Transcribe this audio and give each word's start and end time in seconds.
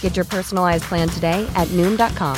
Get 0.00 0.16
your 0.16 0.26
personalized 0.26 0.84
plan 0.84 1.08
today 1.08 1.50
at 1.54 1.68
Noom.com. 1.68 2.36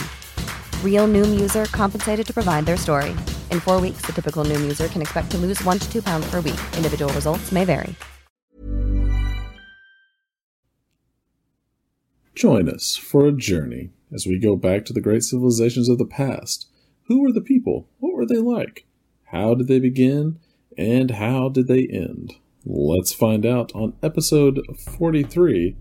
Real 0.84 1.08
Noom 1.08 1.40
user 1.40 1.64
compensated 1.66 2.24
to 2.24 2.32
provide 2.32 2.66
their 2.66 2.76
story. 2.76 3.10
In 3.50 3.58
four 3.58 3.80
weeks, 3.80 4.02
the 4.02 4.12
typical 4.12 4.44
Noom 4.44 4.60
user 4.60 4.86
can 4.86 5.02
expect 5.02 5.32
to 5.32 5.38
lose 5.38 5.60
one 5.64 5.80
to 5.80 5.92
two 5.92 6.02
pounds 6.02 6.30
per 6.30 6.36
week. 6.36 6.60
Individual 6.76 7.12
results 7.14 7.50
may 7.50 7.64
vary. 7.64 7.96
Join 12.34 12.68
us 12.68 12.96
for 12.96 13.26
a 13.26 13.32
journey 13.32 13.90
as 14.12 14.26
we 14.26 14.38
go 14.38 14.56
back 14.56 14.84
to 14.86 14.92
the 14.92 15.00
great 15.00 15.22
civilizations 15.22 15.88
of 15.88 15.98
the 15.98 16.06
past. 16.06 16.66
Who 17.04 17.20
were 17.20 17.32
the 17.32 17.40
people? 17.40 17.88
What 17.98 18.14
were 18.14 18.26
they 18.26 18.38
like? 18.38 18.86
How 19.26 19.54
did 19.54 19.68
they 19.68 19.78
begin? 19.78 20.38
And 20.78 21.12
how 21.12 21.50
did 21.50 21.68
they 21.68 21.86
end? 21.86 22.34
Let's 22.64 23.12
find 23.12 23.44
out 23.44 23.70
on 23.74 23.94
episode 24.02 24.60
43 24.78 25.76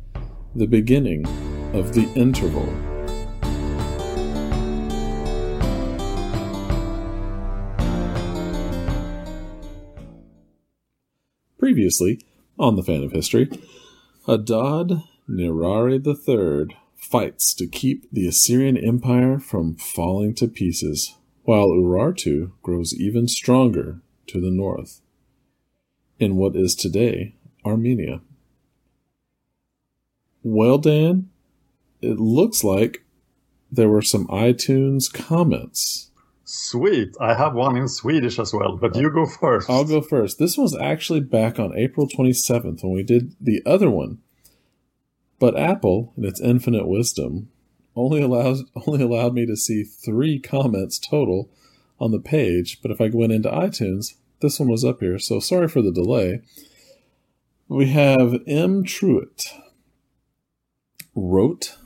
The 0.56 0.66
Beginning 0.66 1.51
of 1.74 1.94
the 1.94 2.08
Interval. 2.16 2.68
Previously, 11.58 12.20
on 12.60 12.76
the 12.76 12.84
Fan 12.84 13.04
of 13.04 13.12
History, 13.12 13.50
Adad 14.28 15.04
Nirari 15.30 16.06
III 16.06 16.78
fights 16.96 17.54
to 17.56 17.66
keep 17.66 18.12
the 18.12 18.28
Assyrian 18.28 18.78
Empire 18.78 19.40
from 19.40 19.76
falling 19.76 20.36
to 20.36 20.48
pieces, 20.48 21.16
while 21.44 21.70
Urartu 21.70 22.52
grows 22.62 22.94
even 22.94 23.28
stronger 23.28 24.02
to 24.28 24.40
the 24.40 24.52
north, 24.52 25.02
in 26.20 26.36
what 26.36 26.56
is 26.56 26.76
today 26.76 27.36
Armenia. 27.66 28.22
Well, 30.44 30.78
Dan, 30.78 31.31
it 32.02 32.20
looks 32.20 32.64
like 32.64 33.04
there 33.72 33.90
were 33.90 34.02
some 34.02 34.28
iTunes 34.28 35.12
comments. 35.12 36.12
Sweet. 36.44 37.16
I 37.22 37.34
have 37.34 37.54
one 37.54 37.78
in 37.78 37.88
Swedish 37.88 38.38
as 38.38 38.54
well, 38.54 38.76
but 38.76 38.96
you 38.96 39.10
go 39.10 39.26
first. 39.26 39.70
I'll 39.70 39.86
go 39.86 40.02
first. 40.02 40.38
This 40.38 40.58
was 40.58 40.76
actually 40.76 41.22
back 41.22 41.60
on 41.60 41.78
April 41.78 42.08
27th 42.08 42.84
when 42.84 42.94
we 42.94 43.04
did 43.04 43.36
the 43.40 43.62
other 43.66 43.90
one. 43.90 44.20
But 45.40 45.58
Apple, 45.58 46.14
in 46.18 46.26
its 46.26 46.42
infinite 46.42 46.88
wisdom, 46.88 47.50
only 47.96 48.22
allows 48.22 48.64
only 48.88 49.02
allowed 49.02 49.34
me 49.34 49.46
to 49.46 49.56
see 49.56 49.84
three 49.84 50.40
comments 50.40 51.00
total 51.00 51.50
on 52.00 52.12
the 52.12 52.20
page. 52.20 52.82
But 52.82 52.92
if 52.92 53.00
I 53.00 53.10
went 53.14 53.32
into 53.32 53.50
iTunes, 53.50 54.16
this 54.42 54.60
one 54.60 54.70
was 54.70 54.84
up 54.84 55.00
here. 55.00 55.20
So 55.20 55.40
sorry 55.40 55.68
for 55.68 55.82
the 55.82 55.92
delay. 55.92 56.42
We 57.70 57.90
have 57.92 58.42
M. 58.46 58.84
Truitt 58.84 59.48
wrote, 61.16 61.78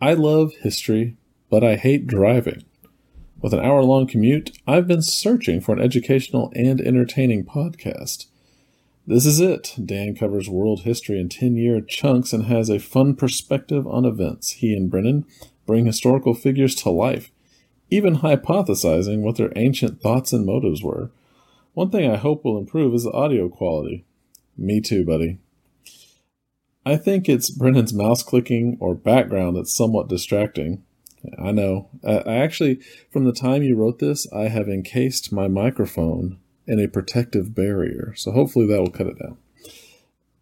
I 0.00 0.12
love 0.12 0.52
history, 0.56 1.16
but 1.48 1.64
I 1.64 1.76
hate 1.76 2.06
driving. 2.06 2.64
With 3.40 3.54
an 3.54 3.64
hour 3.64 3.82
long 3.82 4.06
commute, 4.06 4.58
I've 4.66 4.86
been 4.86 5.00
searching 5.00 5.62
for 5.62 5.72
an 5.72 5.80
educational 5.80 6.52
and 6.54 6.82
entertaining 6.82 7.46
podcast. 7.46 8.26
This 9.06 9.24
is 9.24 9.40
it. 9.40 9.74
Dan 9.82 10.14
covers 10.14 10.50
world 10.50 10.82
history 10.82 11.18
in 11.18 11.30
10 11.30 11.56
year 11.56 11.80
chunks 11.80 12.34
and 12.34 12.44
has 12.44 12.68
a 12.68 12.78
fun 12.78 13.14
perspective 13.16 13.86
on 13.86 14.04
events. 14.04 14.50
He 14.52 14.74
and 14.74 14.90
Brennan 14.90 15.24
bring 15.64 15.86
historical 15.86 16.34
figures 16.34 16.74
to 16.76 16.90
life, 16.90 17.30
even 17.90 18.18
hypothesizing 18.18 19.20
what 19.20 19.36
their 19.36 19.52
ancient 19.56 20.02
thoughts 20.02 20.30
and 20.30 20.44
motives 20.44 20.82
were. 20.82 21.10
One 21.72 21.90
thing 21.90 22.10
I 22.10 22.16
hope 22.16 22.44
will 22.44 22.58
improve 22.58 22.92
is 22.92 23.04
the 23.04 23.12
audio 23.12 23.48
quality. 23.48 24.04
Me 24.58 24.82
too, 24.82 25.06
buddy. 25.06 25.38
I 26.86 26.96
think 26.96 27.28
it's 27.28 27.50
Brennan's 27.50 27.92
mouse 27.92 28.22
clicking 28.22 28.76
or 28.78 28.94
background 28.94 29.56
that's 29.56 29.74
somewhat 29.74 30.08
distracting. 30.08 30.84
I 31.36 31.50
know. 31.50 31.90
I 32.06 32.36
actually, 32.36 32.80
from 33.10 33.24
the 33.24 33.32
time 33.32 33.64
you 33.64 33.74
wrote 33.74 33.98
this, 33.98 34.32
I 34.32 34.46
have 34.46 34.68
encased 34.68 35.32
my 35.32 35.48
microphone 35.48 36.38
in 36.64 36.78
a 36.78 36.86
protective 36.86 37.56
barrier, 37.56 38.14
so 38.16 38.30
hopefully 38.30 38.68
that 38.68 38.78
will 38.78 38.92
cut 38.92 39.08
it 39.08 39.18
down. 39.18 39.36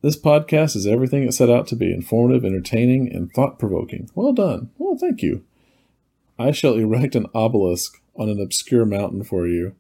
This 0.03 0.21
podcast 0.21 0.77
is 0.77 0.87
everything 0.87 1.23
it 1.23 1.33
set 1.33 1.49
out 1.49 1.67
to 1.69 1.77
be 1.77 1.91
informative, 1.91 2.45
entertaining, 2.45 3.11
and 3.11 3.33
thought 3.33 3.59
provoking. 3.59 4.11
Well 4.15 4.35
done. 4.35 4.69
Well, 4.77 4.99
thank 4.99 5.23
you. 5.23 5.45
I 6.39 6.51
shall 6.51 6.75
erect 6.75 7.17
an 7.17 7.25
obelisk 7.35 8.03
on 8.17 8.29
an 8.29 8.39
obscure 8.39 8.85
mountain 8.85 9.25
for 9.25 9.47
you. 9.47 9.75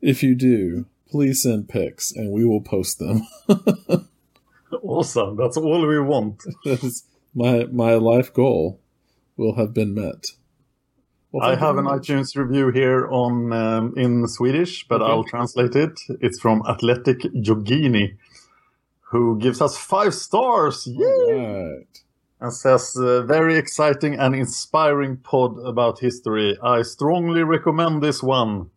If 0.00 0.22
you 0.22 0.34
do, 0.34 0.86
please 1.06 1.42
send 1.42 1.68
pics 1.68 2.12
and 2.12 2.32
we 2.32 2.46
will 2.46 2.62
post 2.62 2.98
them. 2.98 3.26
awesome. 4.82 5.36
That's 5.36 5.56
all 5.56 5.86
we 5.86 6.00
want. 6.00 6.42
my 7.34 7.64
my 7.66 7.94
life 7.94 8.32
goal 8.32 8.80
will 9.36 9.56
have 9.56 9.72
been 9.72 9.94
met. 9.94 10.26
Well, 11.32 11.48
I 11.48 11.56
have 11.56 11.78
an 11.78 11.86
iTunes 11.86 12.36
review 12.36 12.68
here 12.68 13.08
on 13.08 13.54
um, 13.54 13.94
in 13.96 14.28
Swedish, 14.28 14.86
but 14.86 15.00
okay. 15.00 15.10
I'll 15.10 15.24
translate 15.24 15.74
it. 15.74 15.98
It's 16.20 16.38
from 16.38 16.62
Athletic 16.68 17.20
Yogini, 17.20 18.18
who 19.00 19.38
gives 19.38 19.62
us 19.62 19.78
five 19.78 20.14
stars. 20.14 20.86
Yay! 20.86 21.32
Right. 21.32 21.86
And 22.38 22.52
says, 22.52 22.96
uh, 22.96 23.22
very 23.22 23.56
exciting 23.56 24.18
and 24.18 24.34
inspiring 24.34 25.16
pod 25.18 25.58
about 25.64 26.00
history. 26.00 26.58
I 26.62 26.82
strongly 26.82 27.44
recommend 27.44 28.02
this 28.02 28.20
one. 28.20 28.70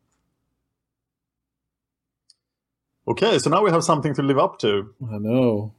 Okay, 3.07 3.37
so 3.39 3.49
now 3.49 3.63
we 3.63 3.71
have 3.71 3.83
something 3.83 4.13
to 4.13 4.21
live 4.21 4.37
up 4.37 4.59
to. 4.59 4.93
I 5.11 5.17
know. 5.17 5.73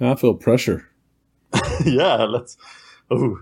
I 0.00 0.14
feel 0.14 0.34
pressure. 0.34 0.90
yeah, 1.84 2.24
let's. 2.24 2.56
Oh, 3.10 3.38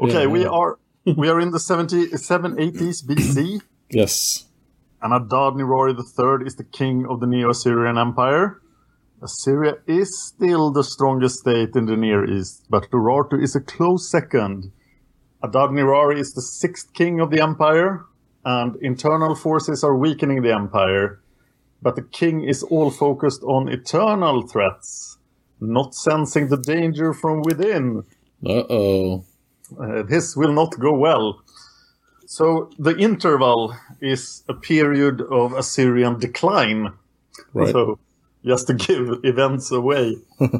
okay. 0.00 0.22
Yeah, 0.22 0.26
we 0.26 0.44
are 0.44 0.78
we 1.04 1.28
are 1.28 1.40
in 1.40 1.50
the 1.50 1.60
70, 1.60 2.08
780s 2.08 3.04
BC. 3.04 3.60
Yes. 3.90 4.46
And 5.02 5.12
Adad 5.12 5.54
Nirari 5.54 5.94
III 5.94 6.46
is 6.46 6.56
the 6.56 6.64
king 6.64 7.06
of 7.06 7.20
the 7.20 7.26
Neo-Assyrian 7.26 7.98
Empire. 7.98 8.60
Assyria 9.22 9.74
is 9.86 10.18
still 10.18 10.72
the 10.72 10.82
strongest 10.82 11.40
state 11.40 11.76
in 11.76 11.84
the 11.84 11.96
Near 11.96 12.24
East, 12.24 12.64
but 12.70 12.90
Urartu 12.90 13.40
is 13.40 13.54
a 13.54 13.60
close 13.60 14.10
second. 14.10 14.72
Adad 15.44 15.70
Nirari 15.70 16.18
is 16.18 16.32
the 16.32 16.40
sixth 16.40 16.92
king 16.94 17.20
of 17.20 17.30
the 17.30 17.42
empire, 17.42 18.06
and 18.44 18.76
internal 18.76 19.34
forces 19.34 19.84
are 19.84 19.94
weakening 19.94 20.42
the 20.42 20.52
empire. 20.52 21.20
But 21.82 21.96
the 21.96 22.02
king 22.02 22.42
is 22.42 22.62
all 22.62 22.90
focused 22.90 23.42
on 23.44 23.68
eternal 23.68 24.46
threats, 24.48 25.18
not 25.72 25.94
sensing 25.94 26.48
the 26.48 26.56
danger 26.56 27.12
from 27.12 27.42
within. 27.42 28.04
Uh-oh. 28.46 29.24
Uh, 29.80 30.02
this 30.02 30.36
will 30.36 30.52
not 30.52 30.78
go 30.78 30.92
well. 30.92 31.42
So 32.26 32.70
the 32.78 32.96
interval 32.96 33.76
is 34.00 34.42
a 34.48 34.54
period 34.54 35.20
of 35.20 35.52
Assyrian 35.52 36.18
decline. 36.18 36.92
Right. 37.52 37.72
So 37.72 37.98
just 38.44 38.66
to 38.68 38.74
give 38.74 39.08
events 39.24 39.70
away. 39.70 40.16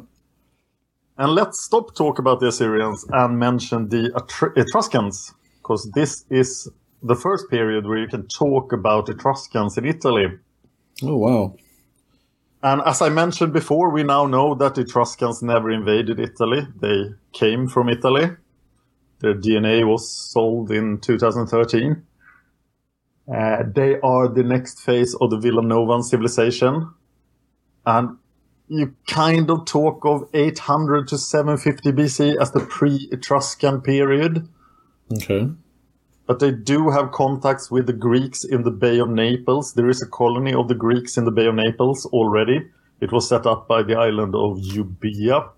And 1.16 1.32
let's 1.32 1.62
stop 1.62 1.94
talk 1.94 2.18
about 2.18 2.40
the 2.40 2.48
Assyrians 2.48 3.06
and 3.08 3.38
mention 3.38 3.88
the 3.88 4.10
Etruscans, 4.56 5.32
because 5.58 5.88
this 5.94 6.24
is 6.28 6.68
the 7.02 7.14
first 7.14 7.48
period 7.50 7.86
where 7.86 7.98
you 7.98 8.08
can 8.08 8.26
talk 8.26 8.72
about 8.72 9.08
Etruscans 9.08 9.78
in 9.78 9.84
Italy. 9.84 10.26
Oh, 11.04 11.16
wow. 11.16 11.56
And 12.64 12.80
as 12.86 13.02
I 13.02 13.10
mentioned 13.10 13.52
before, 13.52 13.90
we 13.90 14.04
now 14.04 14.24
know 14.24 14.54
that 14.54 14.78
Etruscans 14.78 15.42
never 15.42 15.70
invaded 15.70 16.18
Italy. 16.18 16.66
They 16.80 17.10
came 17.34 17.68
from 17.68 17.90
Italy. 17.90 18.30
Their 19.18 19.34
DNA 19.34 19.86
was 19.86 20.10
sold 20.10 20.70
in 20.70 20.98
2013. 20.98 22.02
Uh, 23.30 23.56
they 23.66 24.00
are 24.00 24.28
the 24.28 24.42
next 24.42 24.80
phase 24.80 25.14
of 25.20 25.28
the 25.28 25.36
Villanovan 25.36 26.02
civilization. 26.02 26.90
And 27.84 28.16
you 28.68 28.96
kind 29.06 29.50
of 29.50 29.66
talk 29.66 30.06
of 30.06 30.26
800 30.32 31.08
to 31.08 31.18
750 31.18 31.92
BC 31.92 32.40
as 32.40 32.52
the 32.52 32.60
pre 32.60 33.10
Etruscan 33.12 33.82
period. 33.82 34.48
Okay. 35.12 35.50
But 36.26 36.38
they 36.38 36.50
do 36.50 36.90
have 36.90 37.12
contacts 37.12 37.70
with 37.70 37.86
the 37.86 37.92
Greeks 37.92 38.44
in 38.44 38.62
the 38.62 38.70
Bay 38.70 38.98
of 38.98 39.10
Naples. 39.10 39.74
There 39.74 39.90
is 39.90 40.00
a 40.02 40.06
colony 40.06 40.54
of 40.54 40.68
the 40.68 40.74
Greeks 40.74 41.18
in 41.18 41.24
the 41.24 41.30
Bay 41.30 41.46
of 41.46 41.54
Naples 41.54 42.06
already. 42.06 42.70
It 43.00 43.12
was 43.12 43.28
set 43.28 43.46
up 43.46 43.68
by 43.68 43.82
the 43.82 43.96
island 43.96 44.34
of 44.34 44.58
Euboea. 44.58 45.50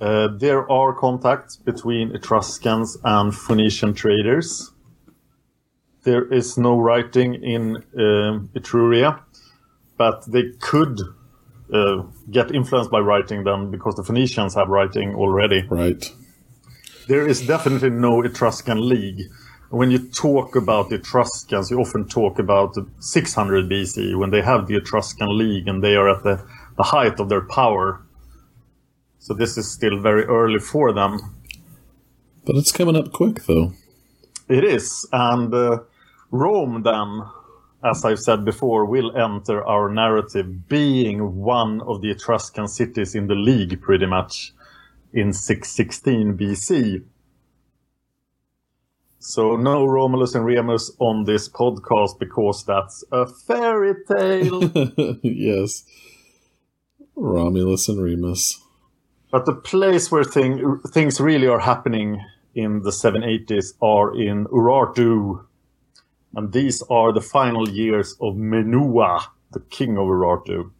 Uh, 0.00 0.28
there 0.38 0.70
are 0.70 0.94
contacts 0.94 1.56
between 1.56 2.14
Etruscans 2.14 2.96
and 3.04 3.34
Phoenician 3.34 3.92
traders. 3.92 4.72
There 6.04 6.32
is 6.32 6.56
no 6.56 6.78
writing 6.78 7.34
in 7.34 7.76
uh, 7.76 8.38
Etruria, 8.54 9.20
but 9.96 10.24
they 10.30 10.52
could 10.60 11.00
uh, 11.72 12.04
get 12.30 12.54
influenced 12.54 12.90
by 12.90 13.00
writing 13.00 13.44
them 13.44 13.70
because 13.70 13.96
the 13.96 14.04
Phoenicians 14.04 14.54
have 14.54 14.68
writing 14.68 15.14
already. 15.14 15.66
Right. 15.68 16.10
There 17.08 17.26
is 17.26 17.40
definitely 17.40 17.88
no 17.88 18.20
Etruscan 18.20 18.86
league. 18.86 19.22
When 19.70 19.90
you 19.90 19.98
talk 19.98 20.54
about 20.54 20.90
the 20.90 20.96
Etruscans, 20.96 21.70
you 21.70 21.80
often 21.80 22.06
talk 22.06 22.38
about 22.38 22.76
600 23.00 23.66
BC 23.66 24.14
when 24.18 24.30
they 24.30 24.42
have 24.42 24.66
the 24.66 24.76
Etruscan 24.76 25.38
league 25.38 25.68
and 25.68 25.82
they 25.82 25.96
are 25.96 26.10
at 26.10 26.22
the, 26.22 26.44
the 26.76 26.82
height 26.82 27.18
of 27.18 27.30
their 27.30 27.40
power. 27.40 28.02
So 29.18 29.32
this 29.32 29.56
is 29.56 29.70
still 29.70 29.98
very 29.98 30.24
early 30.24 30.58
for 30.58 30.92
them. 30.92 31.18
But 32.44 32.56
it's 32.56 32.72
coming 32.72 32.96
up 32.96 33.10
quick, 33.10 33.44
though. 33.44 33.72
It 34.46 34.64
is. 34.64 35.08
And 35.10 35.52
uh, 35.54 35.78
Rome, 36.30 36.82
then, 36.82 37.22
as 37.82 38.04
I've 38.04 38.20
said 38.20 38.44
before, 38.44 38.84
will 38.84 39.16
enter 39.16 39.64
our 39.64 39.88
narrative 39.88 40.68
being 40.68 41.36
one 41.36 41.80
of 41.80 42.02
the 42.02 42.10
Etruscan 42.10 42.68
cities 42.68 43.14
in 43.14 43.28
the 43.28 43.34
league 43.34 43.80
pretty 43.80 44.06
much 44.06 44.52
in 45.12 45.32
616 45.32 46.36
BC. 46.36 47.04
So 49.18 49.56
no 49.56 49.84
Romulus 49.84 50.34
and 50.34 50.44
Remus 50.44 50.92
on 50.98 51.24
this 51.24 51.48
podcast 51.48 52.18
because 52.18 52.64
that's 52.64 53.04
a 53.10 53.26
fairy 53.26 53.94
tale. 54.08 54.62
yes. 55.22 55.84
Romulus 57.16 57.88
and 57.88 58.00
Remus. 58.00 58.62
But 59.30 59.44
the 59.44 59.54
place 59.54 60.10
where 60.10 60.24
thing, 60.24 60.80
things 60.88 61.20
really 61.20 61.46
are 61.48 61.58
happening 61.58 62.24
in 62.54 62.82
the 62.82 62.90
780s 62.90 63.74
are 63.82 64.16
in 64.16 64.46
Urartu, 64.46 65.44
and 66.34 66.52
these 66.52 66.82
are 66.90 67.12
the 67.12 67.20
final 67.20 67.68
years 67.68 68.16
of 68.20 68.34
Menua, 68.34 69.24
the 69.52 69.60
king 69.60 69.98
of 69.98 70.06
Urartu. 70.06 70.70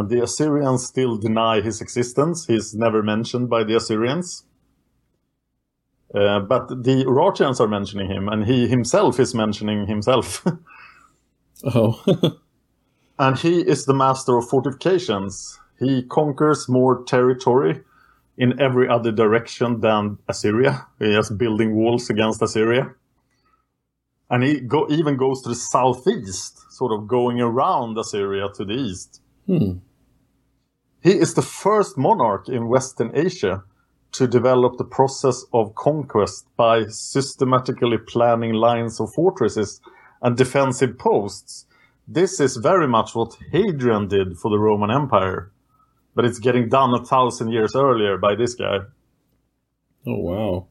And 0.00 0.08
the 0.08 0.22
Assyrians 0.22 0.86
still 0.86 1.18
deny 1.18 1.60
his 1.60 1.82
existence. 1.82 2.46
He's 2.46 2.74
never 2.74 3.02
mentioned 3.02 3.50
by 3.50 3.64
the 3.64 3.76
Assyrians. 3.76 4.44
Uh, 6.14 6.40
but 6.40 6.68
the 6.68 7.04
Urartians 7.04 7.60
are 7.60 7.68
mentioning 7.68 8.10
him, 8.10 8.26
and 8.26 8.46
he 8.46 8.66
himself 8.66 9.20
is 9.20 9.34
mentioning 9.34 9.86
himself. 9.86 10.42
oh. 11.64 12.02
and 13.18 13.38
he 13.38 13.60
is 13.60 13.84
the 13.84 13.92
master 13.92 14.38
of 14.38 14.48
fortifications. 14.48 15.60
He 15.78 16.02
conquers 16.02 16.66
more 16.66 17.04
territory 17.04 17.82
in 18.38 18.58
every 18.58 18.88
other 18.88 19.12
direction 19.12 19.80
than 19.80 20.16
Assyria. 20.28 20.86
He 20.98 21.14
is 21.14 21.28
building 21.28 21.76
walls 21.76 22.08
against 22.08 22.40
Assyria 22.40 22.94
and 24.30 24.44
he 24.44 24.60
go, 24.60 24.86
even 24.88 25.16
goes 25.16 25.42
to 25.42 25.48
the 25.48 25.56
southeast, 25.56 26.72
sort 26.72 26.92
of 26.92 27.08
going 27.08 27.40
around 27.40 27.98
Assyria 27.98 28.48
to 28.54 28.64
the 28.64 28.74
east. 28.74 29.20
Hmm. 29.46 29.78
He 31.02 31.12
is 31.12 31.34
the 31.34 31.42
first 31.42 31.96
monarch 31.96 32.48
in 32.48 32.68
Western 32.68 33.10
Asia 33.14 33.64
to 34.12 34.26
develop 34.26 34.76
the 34.76 34.84
process 34.84 35.44
of 35.52 35.74
conquest 35.74 36.46
by 36.56 36.86
systematically 36.86 37.96
planning 37.98 38.52
lines 38.52 39.00
of 39.00 39.14
fortresses 39.14 39.80
and 40.20 40.36
defensive 40.36 40.98
posts. 40.98 41.66
This 42.06 42.40
is 42.40 42.56
very 42.56 42.88
much 42.88 43.14
what 43.14 43.38
Hadrian 43.52 44.08
did 44.08 44.36
for 44.36 44.50
the 44.50 44.58
Roman 44.58 44.90
Empire, 44.90 45.50
but 46.14 46.24
it's 46.24 46.38
getting 46.38 46.68
done 46.68 46.92
a 46.92 47.04
thousand 47.04 47.50
years 47.50 47.74
earlier 47.74 48.18
by 48.18 48.34
this 48.34 48.54
guy. 48.54 48.80
Oh, 50.06 50.18
wow. 50.18 50.66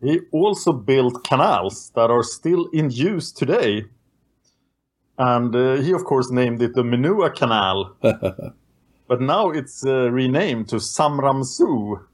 He 0.00 0.20
also 0.30 0.72
built 0.72 1.24
canals 1.24 1.90
that 1.94 2.10
are 2.10 2.22
still 2.22 2.66
in 2.72 2.90
use 2.90 3.32
today. 3.32 3.86
And 5.22 5.54
uh, 5.54 5.76
he, 5.76 5.92
of 5.92 6.02
course, 6.02 6.32
named 6.32 6.60
it 6.62 6.74
the 6.74 6.82
Minua 6.82 7.32
Canal. 7.32 7.96
but 8.00 9.20
now 9.20 9.50
it's 9.50 9.86
uh, 9.86 10.10
renamed 10.10 10.68
to 10.70 10.76
Samramsu, 10.76 12.04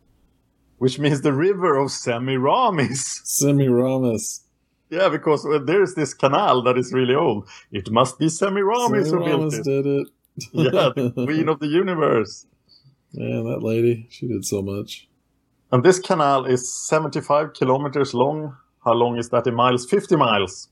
which 0.77 0.99
means 0.99 1.23
the 1.23 1.33
river 1.33 1.79
of 1.79 1.91
Semiramis. 1.91 3.23
Semiramis. 3.25 4.43
Yeah, 4.91 5.09
because 5.09 5.47
uh, 5.47 5.59
there's 5.59 5.95
this 5.95 6.13
canal 6.13 6.63
that 6.65 6.77
is 6.77 6.93
really 6.93 7.15
old. 7.15 7.49
It 7.73 7.91
must 7.91 8.19
be 8.19 8.29
Semiramis, 8.29 9.11
who 9.11 9.25
built 9.25 9.55
it. 9.55 9.65
did 9.65 9.87
it. 9.87 10.09
yeah, 10.53 10.91
the 10.95 11.11
queen 11.25 11.49
of 11.49 11.61
the 11.61 11.67
universe. 11.67 12.47
Yeah, 13.13 13.41
that 13.41 13.63
lady. 13.63 14.07
She 14.11 14.29
did 14.29 14.45
so 14.45 14.61
much. 14.61 15.09
And 15.73 15.83
this 15.83 15.99
canal 15.99 16.45
is 16.45 16.71
75 16.87 17.55
kilometers 17.55 18.13
long. 18.13 18.55
How 18.85 18.93
long 18.93 19.17
is 19.17 19.31
that 19.31 19.47
in 19.47 19.55
miles? 19.55 19.87
50 19.87 20.15
miles. 20.17 20.69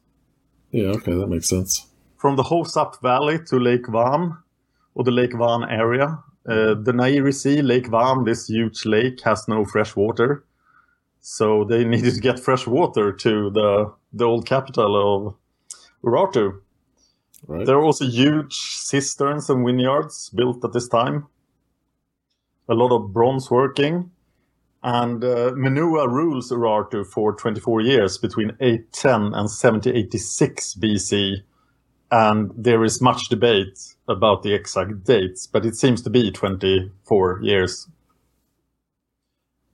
Yeah, 0.71 0.89
okay, 0.89 1.15
that 1.15 1.29
makes 1.29 1.49
sense. 1.49 1.87
From 2.17 2.37
the 2.37 2.45
Hosap 2.45 3.01
Valley 3.03 3.39
to 3.47 3.59
Lake 3.59 3.87
Van, 3.89 4.37
or 4.97 5.05
the 5.05 5.11
Lake 5.11 5.35
Van 5.35 5.63
area. 5.69 6.19
Uh, 6.49 6.75
the 6.75 6.93
Nairi 6.93 7.35
Sea, 7.35 7.61
Lake 7.61 7.89
Van, 7.89 8.25
this 8.25 8.49
huge 8.49 8.87
lake, 8.87 9.21
has 9.23 9.47
no 9.47 9.65
fresh 9.65 9.95
water. 9.95 10.45
So 11.21 11.65
they 11.65 11.85
needed 11.93 12.15
to 12.15 12.21
get 12.21 12.41
fresh 12.41 12.67
water 12.67 13.13
to 13.13 13.51
the, 13.51 13.93
the 14.13 14.25
old 14.25 14.47
capital 14.47 14.97
of 15.27 15.35
Urartu. 16.03 16.61
Right. 17.47 17.67
There 17.67 17.77
are 17.77 17.85
also 17.85 18.07
huge 18.07 18.55
cisterns 18.55 19.51
and 19.51 19.65
vineyards 19.65 20.31
built 20.31 20.65
at 20.65 20.73
this 20.73 20.89
time. 20.89 21.27
A 22.69 22.75
lot 22.75 22.95
of 22.95 23.13
bronze 23.13 23.51
working. 23.51 24.11
And 24.83 25.23
uh, 25.23 25.53
Menua 25.53 26.09
rules 26.09 26.51
Urartu 26.51 27.05
for 27.05 27.35
24 27.35 27.81
years 27.83 28.19
between 28.19 28.53
810 28.61 29.35
and 29.35 29.51
7086 29.51 30.75
BC. 30.75 31.43
And 32.11 32.53
there 32.57 32.85
is 32.85 33.03
much 33.03 33.29
debate 33.29 33.79
about 34.09 34.43
the 34.43 34.55
exact 34.55 35.05
dates, 35.05 35.47
but 35.47 35.67
it 35.67 35.75
seems 35.75 36.03
to 36.03 36.11
be 36.11 36.31
24 36.31 37.41
years. 37.43 37.89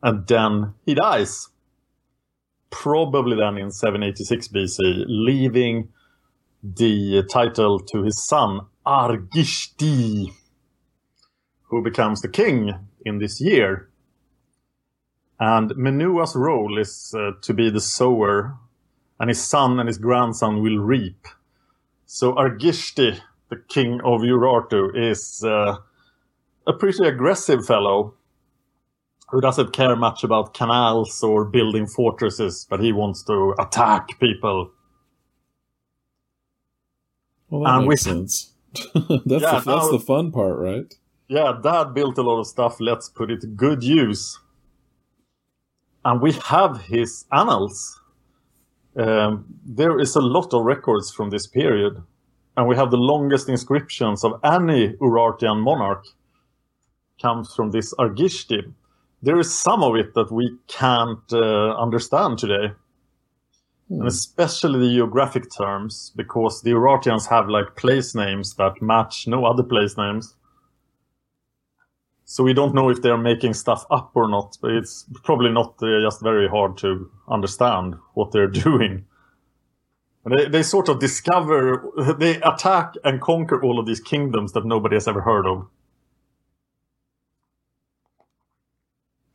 And 0.03 0.27
then 0.27 0.75
he 0.87 0.95
dies. 0.95 1.49
Probably 2.71 3.37
then 3.37 3.59
in 3.59 3.71
786 3.71 4.49
BC, 4.49 5.05
leaving 5.07 5.91
the 6.63 7.23
title 7.25 7.79
to 7.81 8.03
his 8.03 8.25
son, 8.25 8.61
Argishti, 8.87 10.33
who 11.65 11.83
becomes 11.83 12.23
the 12.23 12.29
king 12.29 12.73
in 13.05 13.19
this 13.19 13.41
year. 13.41 13.91
And 15.39 15.71
Menua's 15.73 16.35
role 16.35 16.79
is 16.79 17.15
uh, 17.17 17.33
to 17.43 17.53
be 17.53 17.69
the 17.69 17.81
sower, 17.81 18.57
and 19.21 19.29
his 19.29 19.43
son 19.43 19.79
and 19.79 19.89
his 19.89 19.99
grandson 19.99 20.63
will 20.63 20.79
reap. 20.79 21.27
So 22.15 22.35
Argishti, 22.35 23.19
the 23.49 23.57
king 23.57 23.95
of 24.05 24.21
Urartu, 24.21 24.95
is 24.95 25.43
uh, 25.43 25.77
a 26.67 26.73
pretty 26.75 27.07
aggressive 27.07 27.65
fellow 27.65 28.13
who 29.31 29.41
doesn't 29.41 29.73
care 29.73 29.97
much 29.97 30.23
about 30.23 30.53
canals 30.53 31.23
or 31.23 31.47
building 31.47 31.87
fortresses, 31.87 32.67
but 32.69 32.81
he 32.81 32.93
wants 32.93 33.23
to 33.23 33.55
attack 33.59 34.21
people. 34.21 34.73
Well, 37.49 37.63
that 37.65 37.79
And 37.79 37.89
makes 37.89 38.05
we- 38.07 38.11
sense. 38.13 38.53
that's 38.95 38.95
Yeah, 38.95 39.23
the, 39.25 39.39
that's 39.39 39.67
now- 39.67 39.91
the 39.91 39.99
fun 39.99 40.33
part, 40.33 40.59
right? 40.59 40.95
Yeah, 41.29 41.59
dad 41.63 41.95
built 41.95 42.19
a 42.19 42.23
lot 42.23 42.41
of 42.41 42.47
stuff. 42.47 42.79
Let's 42.79 43.09
put 43.09 43.31
it 43.31 43.41
to 43.41 43.47
good 43.47 43.83
use. 43.83 44.39
And 46.05 46.21
we 46.21 46.33
have 46.33 46.83
his 46.83 47.25
annals. 47.33 48.02
Um, 48.97 49.47
there 49.65 49.99
is 49.99 50.17
a 50.17 50.21
lot 50.21 50.53
of 50.53 50.65
records 50.65 51.11
from 51.11 51.31
this 51.31 51.47
period. 51.47 52.03
And 52.57 52.69
we 52.69 52.77
have 52.77 52.91
the 52.91 52.99
longest 52.99 53.49
inscriptions 53.49 54.25
of 54.25 54.39
any 54.45 54.95
Urartian 55.01 55.63
monarch. 55.63 56.05
comes 57.21 57.55
from 57.55 57.71
this 57.71 57.95
Argishti. 57.95 58.73
There 59.23 59.39
is 59.39 59.55
some 59.55 59.83
of 59.83 59.95
it 59.97 60.15
that 60.15 60.31
we 60.31 60.59
can't 60.67 61.33
uh, 61.33 61.77
understand 61.77 62.39
today. 62.39 62.73
And 63.89 64.07
especially 64.07 64.81
the 64.81 64.95
geographic 64.95 65.45
terms, 65.57 66.13
because 66.17 66.63
the 66.63 66.71
Urartians 66.71 67.29
have 67.29 67.49
like 67.49 67.77
place 67.77 68.15
names 68.15 68.55
that 68.55 68.81
match 68.81 69.27
no 69.27 69.45
other 69.45 69.63
place 69.63 69.97
names. 69.97 70.35
So 72.33 72.43
we 72.43 72.55
don't 72.55 72.75
know 72.75 72.89
if 72.89 73.03
they're 73.03 73.19
making 73.19 73.53
stuff 73.53 73.85
up 73.91 74.13
or 74.15 74.27
not, 74.27 74.57
but 74.63 74.71
it's 74.71 75.05
probably 75.23 75.51
not 75.51 75.75
uh, 75.83 76.01
just 76.01 76.23
very 76.23 76.49
hard 76.49 76.79
to 76.79 77.11
understand 77.29 77.97
what 78.15 78.33
they're 78.33 78.47
doing. 78.67 79.05
And 80.25 80.39
They, 80.39 80.49
they 80.49 80.63
sort 80.63 80.89
of 80.89 80.99
discover, 80.99 81.85
they 82.19 82.37
attack 82.41 82.95
and 83.05 83.21
conquer 83.21 83.63
all 83.63 83.79
of 83.79 83.85
these 83.85 84.01
kingdoms 84.01 84.53
that 84.53 84.65
nobody 84.65 84.97
has 84.97 85.07
ever 85.07 85.21
heard 85.21 85.47
of. 85.47 85.67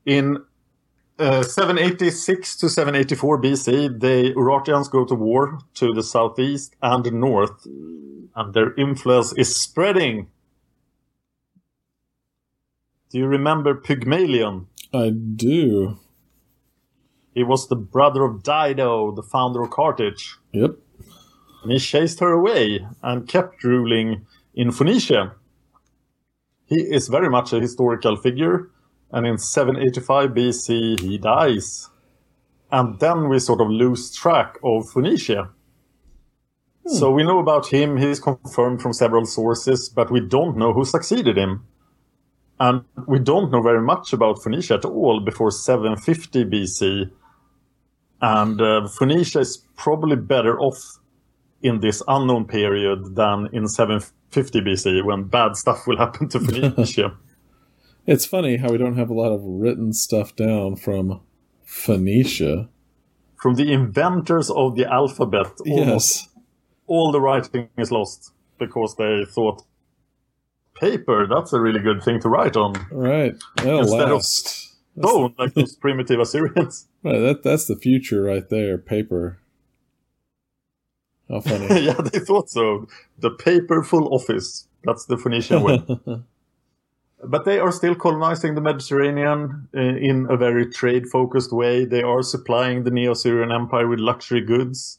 In 0.03 0.43
uh, 1.19 1.43
786 1.43 2.55
to 2.55 2.67
784 2.67 3.41
BC, 3.43 3.99
the 3.99 4.33
Urartians 4.35 4.89
go 4.89 5.05
to 5.05 5.13
war 5.13 5.59
to 5.75 5.93
the 5.93 6.01
southeast 6.01 6.75
and 6.81 7.03
the 7.03 7.11
north, 7.11 7.67
and 8.35 8.55
their 8.55 8.73
influence 8.73 9.33
is 9.33 9.55
spreading. 9.55 10.29
Do 13.09 13.17
you 13.17 13.27
remember 13.27 13.73
Pygmalion? 13.73 14.67
I 14.93 15.09
do. 15.09 15.97
He 17.33 17.43
was 17.43 17.67
the 17.67 17.75
brother 17.75 18.23
of 18.23 18.43
Dido, 18.43 19.11
the 19.11 19.23
founder 19.23 19.61
of 19.61 19.69
Carthage. 19.69 20.35
Yep. 20.51 20.71
And 21.63 21.71
he 21.71 21.79
chased 21.79 22.19
her 22.19 22.31
away 22.31 22.85
and 23.01 23.27
kept 23.27 23.63
ruling 23.63 24.25
in 24.53 24.71
Phoenicia. 24.71 25.35
He 26.65 26.81
is 26.81 27.07
very 27.07 27.29
much 27.29 27.53
a 27.53 27.61
historical 27.61 28.17
figure, 28.17 28.69
and 29.11 29.25
in 29.25 29.37
785 29.37 30.31
BC 30.31 30.99
he 30.99 31.17
dies. 31.17 31.89
And 32.71 32.99
then 32.99 33.29
we 33.29 33.39
sort 33.39 33.61
of 33.61 33.69
lose 33.69 34.13
track 34.13 34.57
of 34.63 34.89
Phoenicia. 34.89 35.49
Hmm. 36.85 36.93
So 36.93 37.11
we 37.11 37.23
know 37.23 37.39
about 37.39 37.67
him, 37.67 37.97
he's 37.97 38.19
confirmed 38.19 38.81
from 38.81 38.91
several 38.91 39.25
sources, 39.25 39.87
but 39.87 40.11
we 40.11 40.19
don't 40.19 40.57
know 40.57 40.73
who 40.73 40.83
succeeded 40.83 41.37
him. 41.37 41.65
And 42.59 42.83
we 43.07 43.19
don't 43.19 43.51
know 43.51 43.61
very 43.61 43.81
much 43.81 44.13
about 44.13 44.41
Phoenicia 44.41 44.75
at 44.75 44.85
all 44.85 45.19
before 45.19 45.51
750 45.51 46.45
BC. 46.45 47.11
And 48.21 48.59
uh, 48.59 48.87
Phoenicia 48.87 49.39
is 49.39 49.57
probably 49.75 50.15
better 50.15 50.59
off 50.59 50.97
in 51.61 51.79
this 51.81 52.01
unknown 52.07 52.45
period 52.45 53.15
than 53.15 53.47
in 53.53 53.67
750 53.67 54.61
BC 54.61 55.03
when 55.05 55.25
bad 55.25 55.55
stuff 55.55 55.85
will 55.85 55.97
happen 55.97 56.27
to 56.29 56.39
Phoenicia. 56.47 57.15
It's 58.07 58.25
funny 58.25 58.57
how 58.57 58.69
we 58.71 58.77
don't 58.77 58.97
have 58.97 59.09
a 59.09 59.13
lot 59.13 59.31
of 59.31 59.41
written 59.43 59.93
stuff 59.93 60.35
down 60.35 60.77
from 60.77 61.21
Phoenicia. 61.63 62.69
From 63.35 63.53
the 63.55 63.71
inventors 63.71 64.49
of 64.49 64.75
the 64.75 64.91
alphabet, 64.91 65.47
almost 65.67 66.25
Yes. 66.25 66.29
all 66.87 67.11
the 67.11 67.21
writing 67.21 67.69
is 67.77 67.91
lost 67.91 68.31
because 68.57 68.95
they 68.95 69.25
thought 69.25 69.61
paper, 70.79 71.27
that's 71.27 71.53
a 71.53 71.59
really 71.59 71.79
good 71.79 72.03
thing 72.03 72.19
to 72.21 72.29
write 72.29 72.55
on. 72.55 72.73
Right. 72.91 73.35
That'll 73.57 73.79
Instead 73.79 74.01
of 74.01 74.11
last. 74.11 74.75
That's 74.95 75.07
Bone, 75.11 75.35
like 75.37 75.53
those 75.53 75.75
primitive 75.75 76.19
Assyrians. 76.19 76.87
Right, 77.03 77.19
that 77.19 77.43
that's 77.43 77.67
the 77.67 77.77
future 77.77 78.23
right 78.23 78.49
there. 78.49 78.77
Paper. 78.77 79.37
How 81.29 81.39
funny. 81.39 81.67
yeah, 81.85 81.93
they 81.93 82.19
thought 82.19 82.49
so. 82.49 82.87
The 83.19 83.29
paperful 83.29 84.13
office. 84.13 84.67
That's 84.83 85.05
the 85.05 85.17
Phoenician 85.17 85.61
way. 85.63 85.83
but 87.23 87.45
they 87.45 87.59
are 87.59 87.71
still 87.71 87.95
colonizing 87.95 88.55
the 88.55 88.61
Mediterranean 88.61 89.69
uh, 89.73 89.79
in 89.79 90.27
a 90.29 90.35
very 90.35 90.65
trade 90.69 91.07
focused 91.07 91.53
way. 91.53 91.85
They 91.85 92.01
are 92.01 92.23
supplying 92.23 92.83
the 92.83 92.91
Neo 92.91 93.11
Assyrian 93.11 93.51
Empire 93.53 93.87
with 93.87 93.99
luxury 93.99 94.41
goods, 94.41 94.97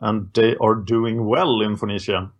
and 0.00 0.28
they 0.34 0.54
are 0.56 0.74
doing 0.74 1.24
well 1.24 1.62
in 1.62 1.76
Phoenicia. 1.76 2.30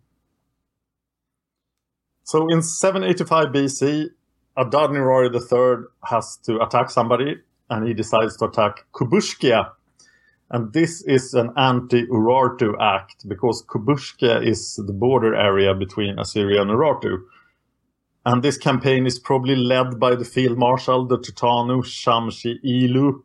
So 2.29 2.45
in 2.47 2.61
785 2.61 3.47
BC, 3.47 4.09
Adad-Nirari 4.55 5.33
III 5.33 5.85
has 6.03 6.37
to 6.45 6.61
attack 6.61 6.91
somebody, 6.91 7.37
and 7.71 7.87
he 7.87 7.95
decides 7.95 8.37
to 8.37 8.45
attack 8.45 8.85
Kubushkia. 8.93 9.71
And 10.51 10.71
this 10.71 11.01
is 11.07 11.33
an 11.33 11.49
anti-Urartu 11.57 12.79
act 12.79 13.27
because 13.27 13.65
Kubushkia 13.65 14.45
is 14.45 14.75
the 14.75 14.93
border 14.93 15.33
area 15.33 15.73
between 15.73 16.19
Assyria 16.19 16.61
and 16.61 16.69
Urartu. 16.69 17.17
And 18.27 18.43
this 18.43 18.59
campaign 18.59 19.07
is 19.07 19.17
probably 19.17 19.55
led 19.55 19.99
by 19.99 20.13
the 20.13 20.23
field 20.23 20.59
marshal, 20.59 21.07
the 21.07 21.17
Turtanu 21.17 21.81
Shamshi 21.83 22.63
Ilu, 22.63 23.23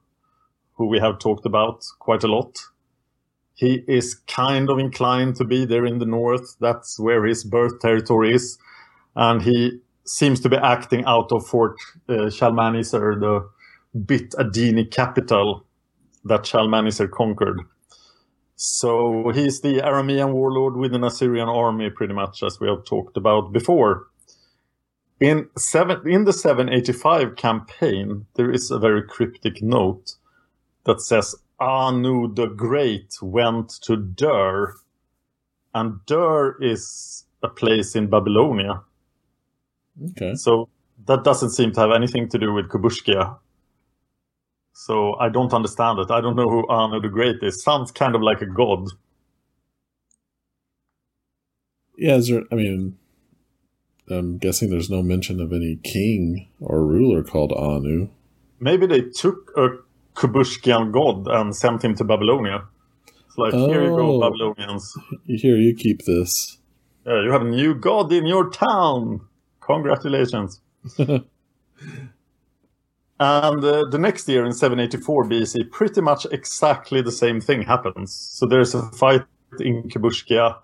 who 0.77 0.89
we 0.89 0.99
have 0.99 1.19
talked 1.19 1.45
about 1.45 1.85
quite 1.99 2.25
a 2.25 2.29
lot. 2.29 2.57
He 3.53 3.85
is 3.87 4.15
kind 4.15 4.71
of 4.71 4.79
inclined 4.79 5.37
to 5.37 5.45
be 5.45 5.67
there 5.67 5.85
in 5.85 5.99
the 5.99 6.07
north. 6.07 6.57
That's 6.59 6.99
where 6.99 7.27
his 7.27 7.45
birth 7.45 7.81
territory 7.81 8.33
is. 8.33 8.57
And 9.17 9.43
he 9.43 9.81
seems 10.05 10.41
to 10.41 10.49
be 10.49 10.57
acting 10.57 11.05
out 11.05 11.33
of 11.33 11.47
Fort 11.47 11.77
uh, 12.09 12.31
Shalmaneser, 12.31 13.19
the 13.19 13.49
Bit 13.99 14.33
Adini 14.33 14.91
capital 14.91 15.65
that 16.25 16.47
Shalmaneser 16.47 17.09
conquered. 17.09 17.61
So 18.57 19.31
he's 19.35 19.61
the 19.61 19.79
Aramean 19.79 20.33
warlord 20.33 20.77
with 20.77 20.95
an 20.95 21.05
Assyrian 21.05 21.49
army, 21.49 21.91
pretty 21.91 22.15
much 22.15 22.43
as 22.43 22.61
we 22.61 22.69
have 22.69 22.85
talked 22.85 23.17
about 23.17 23.53
before. 23.53 24.09
In 25.21 25.49
seven 25.57 26.09
in 26.09 26.25
the 26.25 26.33
785 26.33 27.37
campaign, 27.37 28.27
there 28.35 28.51
is 28.51 28.71
a 28.71 28.79
very 28.79 29.03
cryptic 29.03 29.63
note 29.63 30.15
that 30.85 31.01
says 31.01 31.35
Anu 31.61 32.33
the 32.35 32.47
Great 32.47 33.15
went 33.23 33.71
to 33.83 33.97
Dur, 33.97 34.75
and 35.75 36.05
Dur 36.07 36.57
is 36.61 37.25
a 37.43 37.49
place 37.49 37.95
in 37.95 38.09
Babylonia. 38.09 38.83
Okay. 40.11 40.35
So 40.35 40.69
that 41.07 41.25
doesn't 41.25 41.51
seem 41.51 41.73
to 41.73 41.81
have 41.81 41.91
anything 41.93 42.29
to 42.31 42.39
do 42.39 42.53
with 42.53 42.69
Kubushkia. 42.69 43.39
So 44.73 45.15
I 45.21 45.29
don't 45.29 45.53
understand 45.53 45.99
it. 46.01 46.11
I 46.11 46.21
don't 46.21 46.37
know 46.37 46.49
who 46.49 46.67
Anu 46.69 47.01
the 47.01 47.09
Great 47.09 47.37
is. 47.43 47.63
Sounds 47.63 47.93
kind 47.93 48.15
of 48.15 48.23
like 48.23 48.43
a 48.43 48.47
god. 48.47 48.89
Yeah, 51.97 52.17
is 52.17 52.29
there 52.29 52.43
I 52.51 52.57
mean 52.57 52.99
I'm 54.11 54.39
guessing 54.39 54.71
there's 54.71 54.91
no 54.91 55.03
mention 55.03 55.41
of 55.41 55.53
any 55.53 55.77
king 55.77 56.49
or 56.61 56.85
ruler 56.85 57.23
called 57.23 57.53
Anu. 57.53 58.09
Maybe 58.61 58.87
they 58.87 59.03
took 59.03 59.53
a 59.57 59.69
Kubushkian 60.15 60.93
god 60.93 61.27
and 61.29 61.55
sent 61.55 61.83
him 61.85 61.95
to 61.97 62.05
Babylonia. 62.05 62.65
It's 63.27 63.39
like, 63.39 63.55
here 63.55 63.83
you 63.85 63.91
go, 63.97 64.17
Oh. 64.17 64.21
Babylonians. 64.21 64.97
Here, 65.27 65.57
you 65.57 65.75
keep 65.75 66.05
this. 66.05 66.59
Yeah, 67.07 67.23
you 67.23 67.33
have 67.33 67.43
a 67.43 67.47
new 67.47 67.75
god 67.75 68.13
in 68.13 68.27
your 68.27 68.49
town. 68.51 69.23
Congratulations. 69.67 70.61
and 70.99 71.29
uh, 73.21 73.85
the 73.91 73.99
next 73.99 74.29
year 74.29 74.45
in 74.45 74.53
784 74.53 75.25
BC, 75.25 75.71
pretty 75.71 76.01
much 76.01 76.27
exactly 76.31 77.01
the 77.03 77.13
same 77.13 77.41
thing 77.41 77.63
happens. 77.63 78.13
So 78.13 78.47
there's 78.47 78.75
a 78.75 78.83
fight 78.93 79.23
in 79.61 79.85
Kubushkia. 79.85 80.59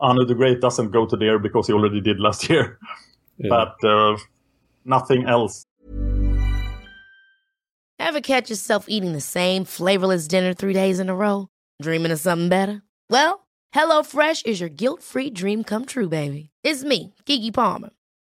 Anu 0.00 0.24
the 0.24 0.34
Great 0.34 0.60
doesn't 0.60 0.90
go 0.92 1.06
to 1.06 1.16
there 1.16 1.38
because 1.38 1.66
he 1.66 1.72
already 1.72 2.00
did 2.00 2.20
last 2.20 2.48
year, 2.48 2.78
Yeah. 3.38 3.48
but 3.50 3.84
uh, 3.88 4.16
nothing 4.84 5.26
else. 5.26 5.64
Ever 8.00 8.20
catch 8.20 8.48
yourself 8.48 8.84
eating 8.88 9.12
the 9.12 9.20
same 9.20 9.64
flavorless 9.64 10.28
dinner 10.28 10.54
three 10.54 10.72
days 10.72 11.00
in 11.00 11.08
a 11.08 11.14
row? 11.16 11.48
Dreaming 11.82 12.12
of 12.12 12.20
something 12.20 12.48
better? 12.48 12.82
Well, 13.10 13.46
HelloFresh 13.74 14.46
is 14.46 14.60
your 14.60 14.68
guilt 14.70 15.02
free 15.02 15.30
dream 15.30 15.64
come 15.64 15.84
true, 15.84 16.08
baby. 16.08 16.50
It's 16.62 16.84
me, 16.84 17.12
Keke 17.26 17.52
Palmer. 17.52 17.90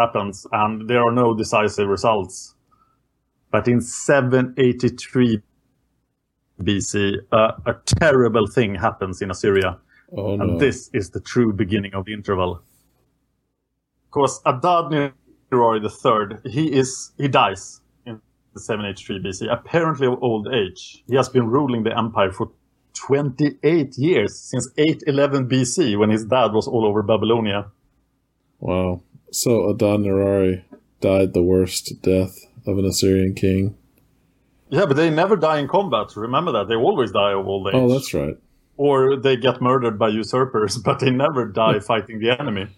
Happens, 0.00 0.46
and 0.52 0.88
there 0.88 1.02
are 1.06 1.12
no 1.12 1.34
decisive 1.34 1.86
results. 1.86 2.54
But 3.50 3.68
in 3.68 3.82
783 3.82 5.42
BC, 6.62 7.16
uh, 7.30 7.52
a 7.66 7.74
terrible 7.84 8.46
thing 8.46 8.76
happens 8.76 9.20
in 9.20 9.30
Assyria. 9.30 9.78
Oh 10.16 10.36
no. 10.36 10.42
And 10.42 10.60
this 10.60 10.88
is 10.94 11.10
the 11.10 11.20
true 11.20 11.52
beginning 11.52 11.92
of 11.94 12.06
the 12.06 12.14
interval. 12.14 12.62
Because 14.06 14.40
Adad 14.46 15.12
Nirari 15.52 15.80
III, 15.82 16.50
he 16.50 16.72
is 16.72 17.12
he 17.18 17.28
dies 17.28 17.82
in 18.06 18.20
783 18.56 19.22
BC, 19.22 19.52
apparently 19.52 20.06
of 20.06 20.22
old 20.22 20.48
age. 20.48 21.04
He 21.06 21.16
has 21.16 21.28
been 21.28 21.46
ruling 21.46 21.82
the 21.84 21.96
empire 21.96 22.32
for 22.32 22.50
28 22.94 23.98
years, 23.98 24.38
since 24.38 24.68
811 24.76 25.48
BC, 25.48 25.98
when 25.98 26.10
his 26.10 26.24
dad 26.24 26.52
was 26.52 26.66
all 26.66 26.84
over 26.86 27.02
Babylonia. 27.02 27.66
Wow. 28.58 29.02
So 29.32 29.68
Adad 29.70 30.00
Nirari 30.00 30.64
died 31.00 31.34
the 31.34 31.42
worst 31.42 32.02
death 32.02 32.46
of 32.66 32.78
an 32.78 32.84
Assyrian 32.84 33.34
king. 33.34 33.76
Yeah, 34.68 34.86
but 34.86 34.96
they 34.96 35.10
never 35.10 35.36
die 35.36 35.58
in 35.58 35.68
combat. 35.68 36.16
Remember 36.16 36.52
that. 36.52 36.68
They 36.68 36.76
always 36.76 37.10
die 37.10 37.32
of 37.32 37.46
old 37.46 37.66
oh, 37.66 37.70
age. 37.70 37.74
Oh, 37.74 37.92
that's 37.92 38.14
right. 38.14 38.36
Or 38.76 39.16
they 39.16 39.36
get 39.36 39.60
murdered 39.60 39.98
by 39.98 40.08
usurpers, 40.08 40.78
but 40.84 41.00
they 41.00 41.10
never 41.10 41.46
die 41.46 41.78
fighting 41.80 42.20
the 42.20 42.38
enemy. 42.38 42.68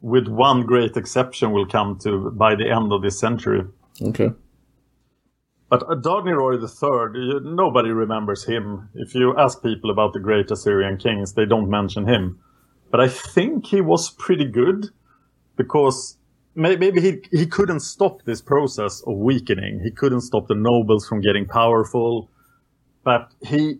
With 0.00 0.28
one 0.28 0.62
great 0.62 0.96
exception 0.96 1.52
we'll 1.52 1.66
come 1.66 1.98
to 2.00 2.30
by 2.30 2.54
the 2.54 2.70
end 2.70 2.92
of 2.92 3.02
this 3.02 3.18
century. 3.18 3.62
Okay. 4.00 4.30
But 5.68 5.84
Adad-nirari 5.88 6.58
III, 6.58 7.52
nobody 7.54 7.90
remembers 7.90 8.44
him. 8.44 8.88
If 8.94 9.14
you 9.14 9.36
ask 9.38 9.62
people 9.62 9.90
about 9.90 10.14
the 10.14 10.18
great 10.18 10.50
Assyrian 10.50 10.96
kings, 10.96 11.34
they 11.34 11.44
don't 11.44 11.70
mention 11.70 12.08
him. 12.08 12.40
But 12.90 13.00
I 13.00 13.08
think 13.08 13.66
he 13.66 13.80
was 13.80 14.10
pretty 14.10 14.46
good 14.46 14.90
because 15.62 16.16
maybe 16.54 17.00
he, 17.02 17.20
he 17.30 17.46
couldn't 17.46 17.80
stop 17.80 18.22
this 18.24 18.40
process 18.40 19.02
of 19.06 19.14
weakening. 19.16 19.80
He 19.84 19.90
couldn't 19.90 20.22
stop 20.22 20.48
the 20.48 20.54
nobles 20.54 21.06
from 21.06 21.20
getting 21.20 21.46
powerful, 21.46 22.30
but 23.04 23.30
he 23.42 23.78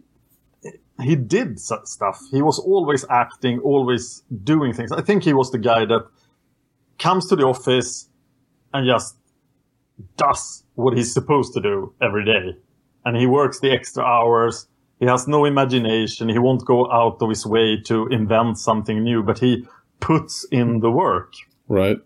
he 1.02 1.16
did 1.16 1.58
stuff. 1.58 2.20
He 2.30 2.42
was 2.42 2.58
always 2.58 3.06
acting, 3.08 3.58
always 3.60 4.22
doing 4.44 4.74
things. 4.74 4.92
I 4.92 5.00
think 5.00 5.24
he 5.24 5.32
was 5.32 5.50
the 5.50 5.56
guy 5.56 5.86
that 5.86 6.02
comes 6.98 7.26
to 7.28 7.36
the 7.36 7.46
office 7.46 8.10
and 8.74 8.86
just 8.86 9.16
does 10.18 10.62
what 10.74 10.94
he's 10.94 11.10
supposed 11.10 11.54
to 11.54 11.60
do 11.62 11.94
every 12.02 12.26
day. 12.26 12.58
And 13.06 13.16
he 13.16 13.26
works 13.26 13.60
the 13.60 13.70
extra 13.70 14.04
hours. 14.04 14.66
He 14.98 15.06
has 15.06 15.26
no 15.26 15.46
imagination. 15.46 16.28
He 16.28 16.38
won't 16.38 16.66
go 16.66 16.92
out 16.92 17.16
of 17.22 17.30
his 17.30 17.46
way 17.46 17.80
to 17.86 18.06
invent 18.08 18.58
something 18.58 19.02
new, 19.02 19.22
but 19.22 19.38
he 19.38 19.66
puts 20.00 20.44
in 20.50 20.80
the 20.80 20.90
work. 20.90 21.32
Right. 21.70 21.96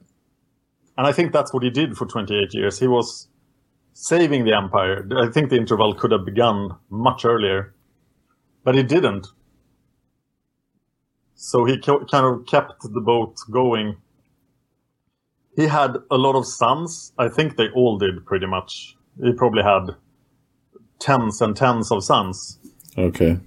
And 0.97 1.07
I 1.07 1.13
think 1.13 1.33
that's 1.33 1.53
what 1.53 1.65
he 1.65 1.71
did 1.71 1.97
for 1.97 2.07
28 2.07 2.55
years. 2.55 2.79
He 2.79 2.87
was 2.87 3.29
saving 3.95 4.45
the 4.45 4.55
empire. 4.55 5.09
I 5.17 5.29
think 5.31 5.51
the 5.51 5.57
interval 5.57 5.95
could 5.95 6.13
have 6.13 6.25
begun 6.25 6.77
much 6.91 7.25
earlier, 7.25 7.75
but 8.63 8.77
it 8.77 8.89
didn't. 8.89 9.27
So 11.35 11.65
he 11.65 11.79
kind 11.79 12.27
of 12.27 12.47
kept 12.47 12.83
the 12.83 13.01
boat 13.01 13.37
going. 13.51 13.97
He 15.57 15.67
had 15.67 15.97
a 16.11 16.17
lot 16.17 16.37
of 16.37 16.47
sons. 16.47 17.13
I 17.19 17.29
think 17.29 17.57
they 17.57 17.69
all 17.75 17.99
did 17.99 18.27
pretty 18.27 18.47
much. 18.47 18.97
He 19.23 19.33
probably 19.33 19.63
had 19.63 19.97
tens 20.99 21.41
and 21.41 21.57
tens 21.57 21.91
of 21.91 22.05
sons. 22.05 22.59
Okay. 22.99 23.39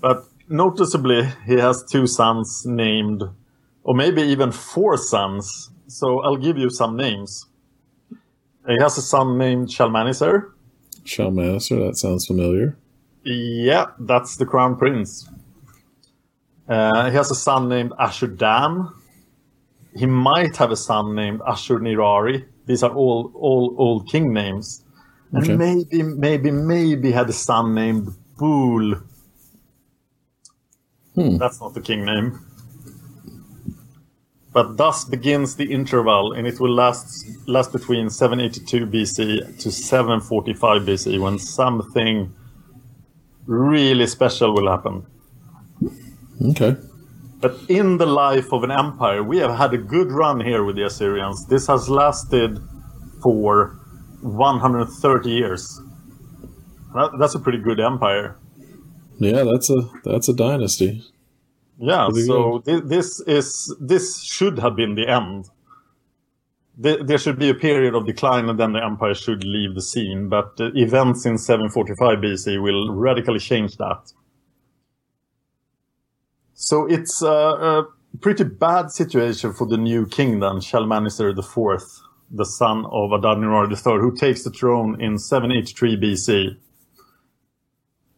But 0.00 0.24
noticeably, 0.48 1.28
he 1.46 1.54
has 1.54 1.84
two 1.84 2.06
sons 2.06 2.64
named, 2.66 3.22
or 3.86 3.94
maybe 3.94 4.20
even 4.22 4.50
four 4.52 4.96
sons 4.98 5.70
so 5.88 6.20
I'll 6.22 6.36
give 6.36 6.58
you 6.58 6.70
some 6.70 6.96
names. 6.96 7.46
He 8.66 8.76
has 8.80 8.98
a 8.98 9.02
son 9.02 9.38
named 9.38 9.70
Shalmaneser. 9.70 10.52
Shalmaneser, 11.04 11.78
that 11.86 11.96
sounds 11.96 12.26
familiar. 12.26 12.76
Yeah, 13.24 13.86
that's 14.00 14.36
the 14.36 14.46
crown 14.46 14.76
prince. 14.76 15.28
Uh, 16.68 17.10
he 17.10 17.16
has 17.16 17.30
a 17.30 17.34
son 17.34 17.68
named 17.68 17.92
Ashur-dan. 17.98 18.88
He 19.94 20.06
might 20.06 20.56
have 20.56 20.72
a 20.72 20.76
son 20.76 21.14
named 21.14 21.40
Ashur-nirari. 21.46 22.44
These 22.66 22.82
are 22.82 22.92
all 22.92 23.30
all 23.34 23.74
old 23.78 24.08
king 24.08 24.32
names. 24.32 24.84
And 25.32 25.44
Okay. 25.44 25.56
maybe, 25.56 26.02
maybe, 26.02 26.50
maybe 26.50 27.12
had 27.12 27.28
a 27.28 27.32
son 27.32 27.74
named 27.74 28.08
Bul. 28.36 28.94
Hmm. 31.14 31.36
That's 31.38 31.60
not 31.60 31.74
the 31.74 31.80
king 31.80 32.04
name. 32.04 32.45
But 34.56 34.78
thus 34.78 35.04
begins 35.04 35.56
the 35.56 35.70
interval, 35.70 36.32
and 36.32 36.46
it 36.46 36.58
will 36.60 36.74
last 36.74 37.06
last 37.46 37.72
between 37.72 38.08
782 38.08 38.86
BC 38.86 39.60
to 39.62 39.70
745 39.70 40.82
BC, 40.86 41.20
when 41.20 41.38
something 41.38 42.32
really 43.44 44.06
special 44.06 44.54
will 44.54 44.70
happen. 44.70 45.04
Okay. 46.50 46.74
But 47.42 47.54
in 47.68 47.98
the 47.98 48.06
life 48.06 48.50
of 48.50 48.64
an 48.64 48.70
empire, 48.70 49.22
we 49.22 49.36
have 49.44 49.54
had 49.58 49.74
a 49.74 49.78
good 49.94 50.10
run 50.10 50.40
here 50.40 50.64
with 50.64 50.76
the 50.76 50.86
Assyrians. 50.86 51.46
This 51.48 51.66
has 51.66 51.90
lasted 51.90 52.58
for 53.22 53.76
130 54.22 55.28
years. 55.30 55.78
That- 56.94 57.12
That's 57.18 57.34
a 57.34 57.40
pretty 57.40 57.58
good 57.58 57.78
empire. 57.78 58.38
Yeah, 59.18 59.44
that's 59.52 59.68
a 59.68 59.80
that's 60.02 60.28
a 60.30 60.34
dynasty. 60.34 61.02
Yeah, 61.78 62.08
so 62.10 62.60
thi- 62.60 62.80
this 62.80 63.20
is 63.20 63.74
this 63.80 64.22
should 64.22 64.58
have 64.58 64.76
been 64.76 64.94
the 64.94 65.08
end. 65.08 65.50
There, 66.78 67.02
there 67.02 67.18
should 67.18 67.38
be 67.38 67.48
a 67.48 67.54
period 67.54 67.94
of 67.94 68.06
decline, 68.06 68.48
and 68.48 68.58
then 68.58 68.72
the 68.72 68.84
empire 68.84 69.14
should 69.14 69.44
leave 69.44 69.74
the 69.74 69.82
scene. 69.82 70.28
But 70.28 70.60
uh, 70.60 70.70
events 70.74 71.24
in 71.26 71.38
745 71.38 72.18
BC 72.18 72.62
will 72.62 72.92
radically 72.94 73.38
change 73.38 73.76
that. 73.78 74.12
So 76.54 76.86
it's 76.86 77.22
a, 77.22 77.26
a 77.28 77.86
pretty 78.20 78.44
bad 78.44 78.90
situation 78.90 79.52
for 79.52 79.66
the 79.66 79.76
new 79.76 80.06
king, 80.06 80.40
then 80.40 80.60
Shalmaneser 80.60 81.30
IV, 81.30 81.82
the 82.30 82.44
son 82.46 82.86
of 82.86 83.12
Adad-nirari 83.12 83.70
III, 83.70 84.00
who 84.00 84.16
takes 84.16 84.42
the 84.42 84.50
throne 84.50 85.00
in 85.00 85.18
783 85.18 85.96
BC. 85.96 86.56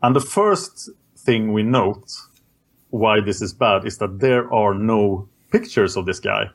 And 0.02 0.14
the 0.14 0.20
first 0.20 0.90
thing 1.16 1.52
we 1.52 1.64
note 1.64 2.12
why 2.90 3.20
this 3.20 3.42
is 3.42 3.52
bad 3.52 3.86
is 3.86 3.98
that 3.98 4.20
there 4.20 4.52
are 4.52 4.74
no 4.74 5.28
pictures 5.50 5.96
of 5.96 6.06
this 6.06 6.20
guy. 6.20 6.50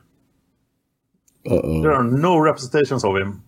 Uh 1.46 1.82
There 1.82 1.92
are 1.92 2.04
no 2.04 2.38
representations 2.38 3.04
of 3.04 3.16
him. 3.16 3.42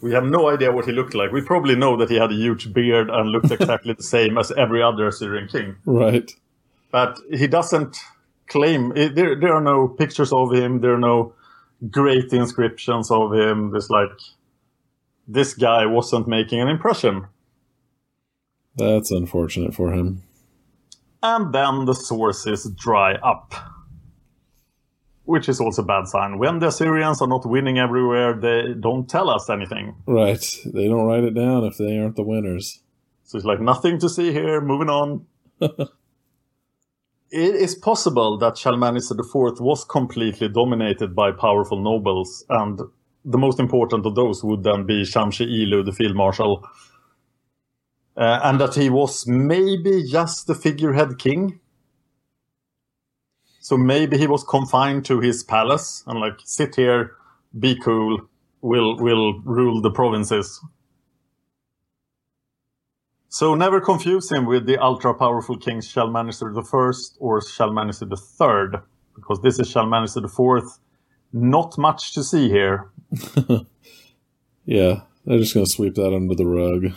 We 0.00 0.12
have 0.12 0.24
no 0.24 0.48
idea 0.48 0.70
what 0.70 0.84
he 0.84 0.92
looked 0.92 1.14
like. 1.14 1.32
We 1.32 1.42
probably 1.42 1.74
know 1.74 1.96
that 1.96 2.08
he 2.08 2.16
had 2.16 2.30
a 2.30 2.34
huge 2.34 2.72
beard 2.72 3.10
and 3.10 3.30
looked 3.30 3.50
exactly 3.60 3.94
the 3.94 4.02
same 4.02 4.38
as 4.38 4.52
every 4.52 4.82
other 4.82 5.08
Assyrian 5.08 5.48
king. 5.48 5.76
Right. 5.84 6.30
But 6.92 7.18
he 7.30 7.46
doesn't 7.46 7.96
claim. 8.46 8.92
There, 8.94 9.34
there 9.34 9.54
are 9.54 9.60
no 9.60 9.88
pictures 9.88 10.32
of 10.32 10.52
him. 10.52 10.80
There 10.80 10.94
are 10.94 10.98
no 10.98 11.34
great 11.90 12.32
inscriptions 12.32 13.10
of 13.10 13.32
him. 13.34 13.72
There's 13.72 13.90
like 13.90 14.16
this 15.26 15.54
guy 15.54 15.86
wasn't 15.86 16.26
making 16.26 16.60
an 16.60 16.68
impression. 16.68 17.26
That's 18.76 19.10
unfortunate 19.10 19.74
for 19.74 19.92
him. 19.92 20.22
And 21.22 21.52
then 21.52 21.84
the 21.84 21.94
sources 21.94 22.70
dry 22.76 23.14
up. 23.14 23.54
Which 25.24 25.48
is 25.48 25.60
also 25.60 25.82
a 25.82 25.84
bad 25.84 26.06
sign. 26.06 26.38
When 26.38 26.58
the 26.58 26.68
Assyrians 26.68 27.20
are 27.20 27.28
not 27.28 27.44
winning 27.44 27.78
everywhere, 27.78 28.34
they 28.34 28.74
don't 28.80 29.08
tell 29.08 29.28
us 29.28 29.50
anything. 29.50 29.94
Right. 30.06 30.44
They 30.64 30.88
don't 30.88 31.06
write 31.06 31.24
it 31.24 31.34
down 31.34 31.64
if 31.64 31.76
they 31.76 31.98
aren't 31.98 32.16
the 32.16 32.22
winners. 32.22 32.80
So 33.24 33.36
it's 33.36 33.44
like 33.44 33.60
nothing 33.60 33.98
to 33.98 34.08
see 34.08 34.32
here, 34.32 34.62
moving 34.62 34.88
on. 34.88 35.26
it 35.60 35.90
is 37.30 37.74
possible 37.74 38.38
that 38.38 38.56
Shalmaneser 38.56 39.18
IV 39.18 39.60
was 39.60 39.84
completely 39.84 40.48
dominated 40.48 41.14
by 41.14 41.32
powerful 41.32 41.82
nobles, 41.82 42.44
and 42.48 42.80
the 43.24 43.36
most 43.36 43.60
important 43.60 44.06
of 44.06 44.14
those 44.14 44.42
would 44.42 44.62
then 44.62 44.86
be 44.86 45.02
Shamshi 45.02 45.46
Ilu, 45.46 45.84
the 45.84 45.92
field 45.92 46.16
marshal. 46.16 46.66
Uh, 48.18 48.40
and 48.42 48.60
that 48.60 48.74
he 48.74 48.90
was 48.90 49.26
maybe 49.28 50.02
just 50.02 50.48
the 50.48 50.54
figurehead 50.54 51.18
king. 51.18 51.60
So 53.60 53.76
maybe 53.76 54.18
he 54.18 54.26
was 54.26 54.42
confined 54.42 55.04
to 55.06 55.20
his 55.20 55.44
palace 55.44 56.02
and 56.06 56.18
like 56.18 56.40
sit 56.44 56.74
here, 56.74 57.12
be 57.58 57.78
cool, 57.78 58.28
will 58.60 58.96
will 58.96 59.40
rule 59.42 59.80
the 59.80 59.90
provinces. 59.90 60.60
So 63.28 63.54
never 63.54 63.80
confuse 63.80 64.32
him 64.32 64.46
with 64.46 64.66
the 64.66 64.78
ultra 64.78 65.14
powerful 65.14 65.56
king 65.56 65.80
Shalmaneser 65.80 66.52
the 66.52 66.62
First 66.62 67.16
or 67.20 67.40
Shalmaneser 67.40 68.06
the 68.06 68.16
Third, 68.16 68.78
because 69.14 69.40
this 69.42 69.60
is 69.60 69.70
Shalmaneser 69.70 70.22
the 70.22 70.28
Fourth. 70.28 70.80
Not 71.32 71.76
much 71.76 72.14
to 72.14 72.24
see 72.24 72.48
here. 72.48 72.90
yeah, 74.64 75.02
they're 75.26 75.38
just 75.38 75.52
to 75.52 75.66
sweep 75.66 75.94
that 75.96 76.14
under 76.14 76.34
the 76.34 76.46
rug. 76.46 76.94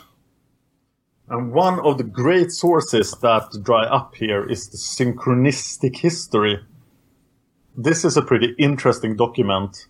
And 1.31 1.53
one 1.53 1.79
of 1.79 1.97
the 1.97 2.03
great 2.03 2.51
sources 2.51 3.13
that 3.21 3.63
dry 3.63 3.85
up 3.85 4.15
here 4.15 4.43
is 4.49 4.67
the 4.67 4.75
synchronistic 4.75 5.95
history. 5.95 6.59
This 7.73 8.03
is 8.03 8.17
a 8.17 8.21
pretty 8.21 8.53
interesting 8.59 9.15
document, 9.15 9.87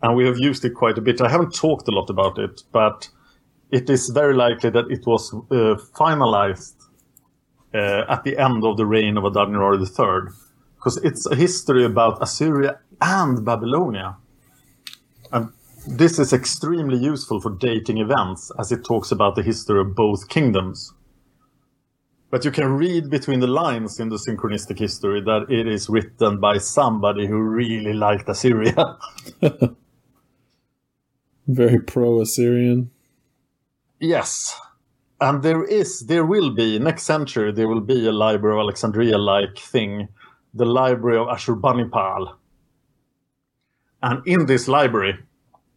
and 0.00 0.16
we 0.16 0.26
have 0.26 0.38
used 0.38 0.64
it 0.64 0.74
quite 0.74 0.96
a 0.96 1.00
bit. 1.00 1.20
I 1.20 1.28
haven't 1.28 1.56
talked 1.56 1.88
a 1.88 1.90
lot 1.90 2.08
about 2.08 2.38
it, 2.38 2.62
but 2.70 3.08
it 3.72 3.90
is 3.90 4.10
very 4.10 4.32
likely 4.32 4.70
that 4.70 4.88
it 4.88 5.04
was 5.06 5.34
uh, 5.34 5.74
finalized 5.98 6.76
uh, 7.74 8.04
at 8.08 8.22
the 8.22 8.38
end 8.38 8.62
of 8.62 8.76
the 8.76 8.86
reign 8.86 9.16
of 9.16 9.24
Adad-nirari 9.24 9.80
III, 9.80 10.32
because 10.76 10.98
it's 10.98 11.26
a 11.26 11.34
history 11.34 11.84
about 11.84 12.22
Assyria 12.22 12.78
and 13.00 13.44
Babylonia. 13.44 14.18
And 15.32 15.48
this 15.86 16.18
is 16.18 16.32
extremely 16.32 16.98
useful 16.98 17.40
for 17.40 17.50
dating 17.50 17.98
events 17.98 18.50
as 18.58 18.72
it 18.72 18.84
talks 18.84 19.12
about 19.12 19.36
the 19.36 19.42
history 19.42 19.80
of 19.80 19.94
both 19.94 20.28
kingdoms. 20.28 20.92
But 22.30 22.44
you 22.44 22.50
can 22.50 22.72
read 22.72 23.08
between 23.08 23.40
the 23.40 23.46
lines 23.46 24.00
in 24.00 24.08
the 24.08 24.16
synchronistic 24.16 24.78
history 24.78 25.20
that 25.22 25.46
it 25.48 25.68
is 25.68 25.88
written 25.88 26.40
by 26.40 26.58
somebody 26.58 27.26
who 27.26 27.38
really 27.38 27.92
liked 27.92 28.28
Assyria. 28.28 28.98
Very 31.46 31.80
pro 31.80 32.20
Assyrian. 32.20 32.90
Yes. 34.00 34.58
And 35.20 35.42
there 35.42 35.64
is, 35.64 36.00
there 36.06 36.26
will 36.26 36.50
be, 36.50 36.78
next 36.80 37.04
century, 37.04 37.52
there 37.52 37.68
will 37.68 37.80
be 37.80 38.06
a 38.06 38.12
Library 38.12 38.56
of 38.56 38.64
Alexandria 38.64 39.16
like 39.16 39.56
thing, 39.56 40.08
the 40.52 40.66
Library 40.66 41.16
of 41.16 41.28
Ashurbanipal. 41.28 42.34
And 44.02 44.26
in 44.26 44.46
this 44.46 44.68
library, 44.68 45.20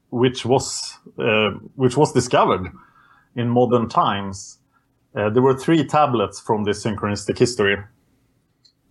which 0.09 0.45
was 0.45 0.97
uh, 1.19 1.51
which 1.75 1.97
was 1.97 2.11
discovered 2.13 2.71
in 3.35 3.49
modern 3.49 3.89
times. 3.89 4.59
Uh, 5.15 5.29
there 5.29 5.41
were 5.41 5.57
three 5.57 5.83
tablets 5.83 6.39
from 6.39 6.63
this 6.63 6.83
synchronistic 6.83 7.37
history, 7.37 7.77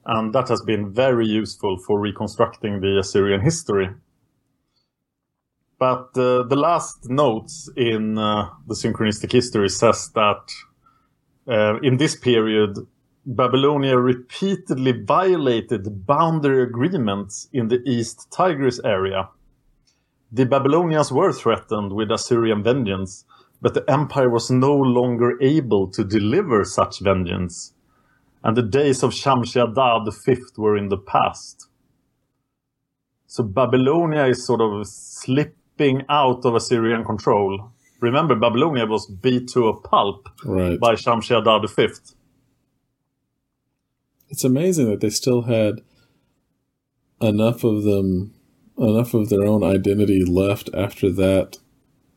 and 0.05 0.33
that 0.35 0.49
has 0.49 0.63
been 0.63 0.93
very 0.93 1.27
useful 1.27 1.79
for 1.79 2.01
reconstructing 2.01 2.81
the 2.81 2.99
Assyrian 2.99 3.41
history. 3.41 3.89
But 5.79 6.11
uh, 6.17 6.43
the 6.43 6.57
last 6.57 7.09
notes 7.09 7.71
in 7.77 8.19
uh, 8.19 8.51
the 8.67 8.75
synchronistic 8.75 9.31
history 9.31 9.69
says 9.69 10.11
that 10.15 10.51
uh, 11.47 11.79
in 11.83 11.99
this 11.99 12.17
period, 12.17 12.79
Babylonia 13.25 13.97
repeatedly 13.97 14.93
violated 14.93 16.07
boundary 16.07 16.63
agreements 16.63 17.49
in 17.53 17.69
the 17.69 17.81
East 17.87 18.27
Tigris 18.33 18.81
area 18.85 19.29
the 20.31 20.45
Babylonians 20.45 21.11
were 21.11 21.33
threatened 21.33 21.93
with 21.93 22.11
Assyrian 22.11 22.63
vengeance, 22.63 23.25
but 23.63 23.75
the 23.75 23.85
empire 23.91 24.29
was 24.29 24.51
no 24.51 24.75
longer 24.75 25.41
able 25.41 25.89
to 25.89 26.05
deliver 26.05 26.65
such 26.65 27.01
vengeance, 27.01 27.73
and 28.45 28.57
the 28.57 28.63
days 28.63 29.03
of 29.03 29.13
Shamshi-Adad 29.13 30.13
V 30.25 30.43
were 30.57 30.77
in 30.77 30.91
the 30.91 30.99
past. 30.99 31.69
So 33.27 33.43
Babylonia 33.43 34.27
is 34.27 34.45
sort 34.45 34.61
of 34.61 34.87
slipping 34.87 36.03
out 36.09 36.45
of 36.45 36.55
Assyrian 36.55 37.05
control. 37.05 37.73
Remember, 38.01 38.35
Babylonia 38.37 38.87
was 38.87 39.07
beat 39.07 39.49
to 39.49 39.69
a 39.69 39.81
pulp 39.81 40.29
right. 40.45 40.79
by 40.79 40.95
Shamshi-Adad 40.95 41.69
V. 41.71 41.89
It's 44.31 44.45
amazing 44.45 44.91
that 44.91 45.01
they 45.01 45.11
still 45.11 45.43
had 45.43 45.81
enough 47.21 47.65
of 47.65 47.83
them 47.83 48.35
enough 48.79 49.15
of 49.15 49.29
their 49.29 49.45
own 49.45 49.63
identity 49.63 50.25
left 50.25 50.71
after 50.75 51.11
that 51.13 51.59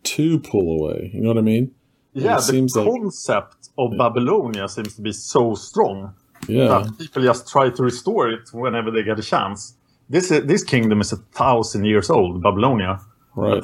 to 0.03 0.39
pull 0.39 0.79
away. 0.79 1.11
You 1.13 1.21
know 1.21 1.29
what 1.29 1.37
I 1.37 1.41
mean? 1.41 1.73
Yeah, 2.13 2.35
the 2.35 2.41
seems 2.41 2.73
concept 2.73 3.69
like, 3.77 3.85
of 3.85 3.93
yeah. 3.93 3.97
Babylonia 3.97 4.67
seems 4.67 4.95
to 4.95 5.01
be 5.01 5.13
so 5.13 5.55
strong 5.55 6.13
yeah. 6.47 6.67
that 6.67 6.97
people 6.97 7.23
just 7.23 7.47
try 7.47 7.69
to 7.69 7.83
restore 7.83 8.29
it 8.29 8.49
whenever 8.51 8.91
they 8.91 9.03
get 9.03 9.19
a 9.19 9.23
chance. 9.23 9.75
This 10.09 10.27
this 10.27 10.63
kingdom 10.63 10.99
is 10.99 11.13
a 11.13 11.17
thousand 11.17 11.85
years 11.85 12.09
old, 12.09 12.43
Babylonia. 12.43 12.99
Right. 13.33 13.63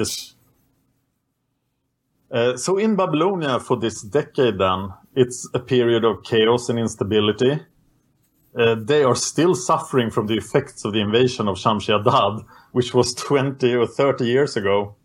Uh, 2.31 2.57
so 2.57 2.77
in 2.77 2.95
Babylonia 2.95 3.59
for 3.59 3.77
this 3.77 4.01
decade, 4.01 4.57
then 4.57 4.89
it's 5.15 5.49
a 5.53 5.59
period 5.59 6.05
of 6.05 6.23
chaos 6.23 6.69
and 6.69 6.79
instability. 6.79 7.59
Uh, 8.57 8.75
they 8.75 9.03
are 9.03 9.15
still 9.15 9.53
suffering 9.53 10.09
from 10.09 10.25
the 10.25 10.35
effects 10.35 10.83
of 10.83 10.93
the 10.93 10.99
invasion 10.99 11.47
of 11.47 11.57
Shamshi 11.57 11.93
which 12.71 12.93
was 12.93 13.13
20 13.13 13.75
or 13.75 13.85
30 13.85 14.25
years 14.25 14.57
ago. 14.57 14.95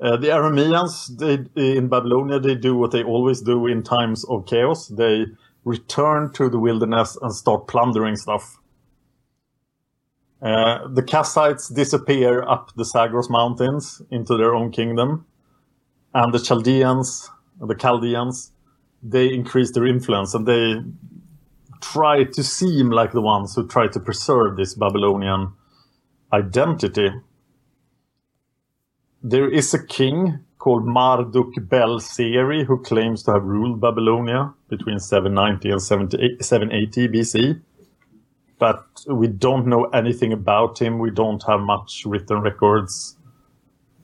Uh, 0.00 0.16
the 0.16 0.28
Arameans 0.28 1.18
they, 1.18 1.76
in 1.76 1.88
Babylonia, 1.88 2.38
they 2.38 2.54
do 2.54 2.76
what 2.76 2.92
they 2.92 3.02
always 3.02 3.40
do 3.40 3.66
in 3.66 3.82
times 3.82 4.24
of 4.24 4.46
chaos. 4.46 4.88
They 4.88 5.26
return 5.64 6.32
to 6.34 6.48
the 6.48 6.58
wilderness 6.58 7.16
and 7.20 7.34
start 7.34 7.66
plundering 7.66 8.16
stuff. 8.16 8.58
Uh, 10.40 10.88
the 10.88 11.02
Kassites 11.02 11.72
disappear 11.72 12.42
up 12.42 12.72
the 12.76 12.84
Zagros 12.84 13.30
mountains 13.30 14.02
into 14.10 14.36
their 14.36 14.54
own 14.54 14.72
kingdom. 14.72 15.24
And 16.14 16.34
the 16.34 16.40
Chaldeans, 16.40 17.30
the 17.60 17.74
Chaldeans, 17.74 18.52
they 19.02 19.32
increase 19.32 19.72
their 19.72 19.86
influence 19.86 20.34
and 20.34 20.46
they 20.46 20.76
try 21.82 22.24
to 22.24 22.42
seem 22.42 22.90
like 22.90 23.12
the 23.12 23.20
ones 23.20 23.54
who 23.54 23.66
try 23.66 23.88
to 23.88 24.00
preserve 24.00 24.56
this 24.56 24.74
Babylonian 24.74 25.52
identity. 26.32 27.10
There 29.22 29.50
is 29.50 29.74
a 29.74 29.84
king 29.84 30.44
called 30.58 30.86
Marduk 30.86 31.68
Bel-Zeri 31.68 32.64
who 32.64 32.78
claims 32.82 33.24
to 33.24 33.32
have 33.32 33.42
ruled 33.42 33.80
Babylonia 33.80 34.54
between 34.68 35.00
790 35.00 35.70
and 35.70 35.82
780 35.82 37.08
BC. 37.08 37.60
But 38.58 38.86
we 39.08 39.26
don't 39.26 39.66
know 39.66 39.86
anything 39.86 40.32
about 40.32 40.80
him. 40.80 41.00
We 41.00 41.10
don't 41.10 41.42
have 41.48 41.60
much 41.60 42.04
written 42.06 42.42
records. 42.42 43.16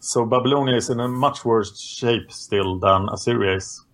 So 0.01 0.27
Babylonia 0.27 0.77
is 0.77 0.91
in 0.91 0.99
a 0.99 1.09
much 1.09 1.45
worse 1.45 1.81
shape 1.81 2.33
still 2.33 2.79
than 2.79 3.09
Assyria 3.13 3.57
is. 3.57 3.85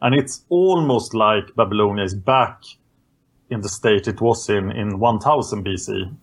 And 0.00 0.14
it's 0.14 0.44
almost 0.48 1.14
like 1.14 1.54
Babylonia 1.56 2.04
is 2.04 2.14
back 2.14 2.62
in 3.50 3.60
the 3.62 3.68
state 3.68 4.06
it 4.06 4.20
was 4.20 4.48
in 4.48 4.70
in 4.70 4.98
1000 4.98 5.64
BC. 5.64 6.16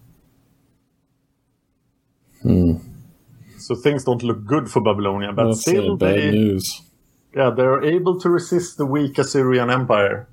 Hmm. 2.42 2.74
So 3.58 3.76
things 3.76 4.04
don't 4.04 4.22
look 4.22 4.46
good 4.46 4.70
for 4.70 4.82
Babylonia, 4.82 5.34
but 5.34 5.48
That's 5.48 5.62
still 5.62 5.98
bad 5.98 6.16
they, 6.16 6.32
news. 6.32 6.84
yeah, 7.36 7.50
they're 7.50 7.84
able 7.84 8.20
to 8.20 8.30
resist 8.30 8.78
the 8.78 8.86
weak 8.86 9.18
Assyrian 9.18 9.72
Empire. 9.72 10.28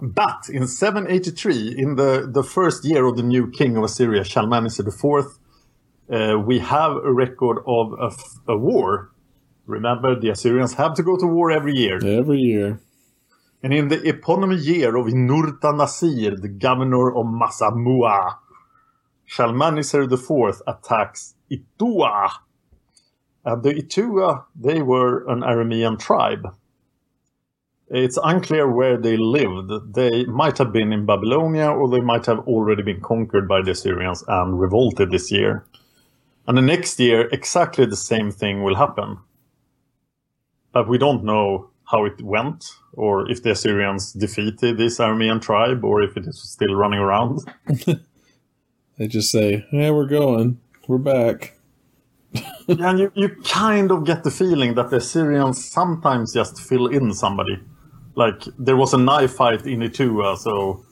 But 0.00 0.48
in 0.48 0.66
783, 0.66 1.76
in 1.78 1.96
the, 1.96 2.28
the 2.32 2.42
first 2.42 2.84
year 2.84 3.06
of 3.06 3.16
the 3.16 3.22
new 3.22 3.50
king 3.50 3.76
of 3.76 3.84
Assyria, 3.84 4.24
Shalmaneser 4.24 4.86
IV, 4.88 5.38
uh, 6.10 6.38
we 6.38 6.58
have 6.58 6.92
a 6.92 7.12
record 7.12 7.58
of 7.66 7.92
a, 7.98 8.52
a, 8.52 8.56
war. 8.56 9.10
Remember, 9.66 10.18
the 10.18 10.30
Assyrians 10.30 10.74
have 10.74 10.94
to 10.94 11.02
go 11.02 11.16
to 11.16 11.26
war 11.26 11.50
every 11.50 11.74
year. 11.74 11.96
Every 12.04 12.38
year. 12.38 12.80
And 13.62 13.72
in 13.72 13.88
the 13.88 14.06
eponymous 14.06 14.66
year 14.66 14.94
of 14.96 15.06
Nurta 15.06 15.74
Nasir, 15.74 16.36
the 16.36 16.48
governor 16.48 17.08
of 17.16 17.24
Mazamua, 17.26 18.36
Shalmaneser 19.24 20.02
IV 20.02 20.60
attacks 20.66 21.34
Itua. 21.50 22.30
And 23.46 23.62
the 23.62 23.74
Itua, 23.74 24.44
they 24.54 24.82
were 24.82 25.26
an 25.28 25.40
Aramean 25.40 25.98
tribe. 25.98 26.46
It's 27.88 28.18
unclear 28.22 28.70
where 28.70 28.98
they 28.98 29.16
lived. 29.16 29.94
They 29.94 30.24
might 30.24 30.58
have 30.58 30.72
been 30.72 30.92
in 30.92 31.06
Babylonia 31.06 31.70
or 31.70 31.88
they 31.88 32.00
might 32.00 32.26
have 32.26 32.40
already 32.40 32.82
been 32.82 33.00
conquered 33.00 33.46
by 33.46 33.62
the 33.62 33.72
Assyrians 33.72 34.24
and 34.26 34.58
revolted 34.58 35.10
this 35.10 35.30
year. 35.30 35.64
And 36.46 36.58
the 36.58 36.62
next 36.62 37.00
year, 37.00 37.28
exactly 37.32 37.86
the 37.86 37.96
same 37.96 38.30
thing 38.30 38.62
will 38.62 38.76
happen. 38.76 39.18
But 40.72 40.88
we 40.88 40.98
don't 40.98 41.24
know 41.24 41.70
how 41.90 42.04
it 42.04 42.20
went, 42.22 42.64
or 42.92 43.30
if 43.30 43.42
the 43.42 43.52
Assyrians 43.52 44.12
defeated 44.12 44.78
this 44.78 44.98
Aramean 44.98 45.40
tribe, 45.40 45.84
or 45.84 46.02
if 46.02 46.16
it 46.16 46.26
is 46.26 46.40
still 46.42 46.74
running 46.74 47.00
around. 47.00 47.40
they 48.98 49.06
just 49.06 49.30
say, 49.30 49.66
"Yeah, 49.72 49.90
we're 49.90 50.06
going. 50.06 50.60
We're 50.88 50.98
back." 50.98 51.56
yeah, 52.66 52.90
and 52.90 52.98
you, 52.98 53.12
you 53.14 53.28
kind 53.44 53.90
of 53.90 54.04
get 54.04 54.24
the 54.24 54.30
feeling 54.30 54.74
that 54.74 54.90
the 54.90 54.96
Assyrians 54.96 55.64
sometimes 55.64 56.32
just 56.32 56.60
fill 56.60 56.86
in 56.88 57.12
somebody. 57.12 57.60
Like 58.16 58.42
there 58.58 58.76
was 58.76 58.92
a 58.92 58.98
knife 58.98 59.34
fight 59.34 59.66
in 59.66 59.80
Itua, 59.80 60.36
so 60.38 60.84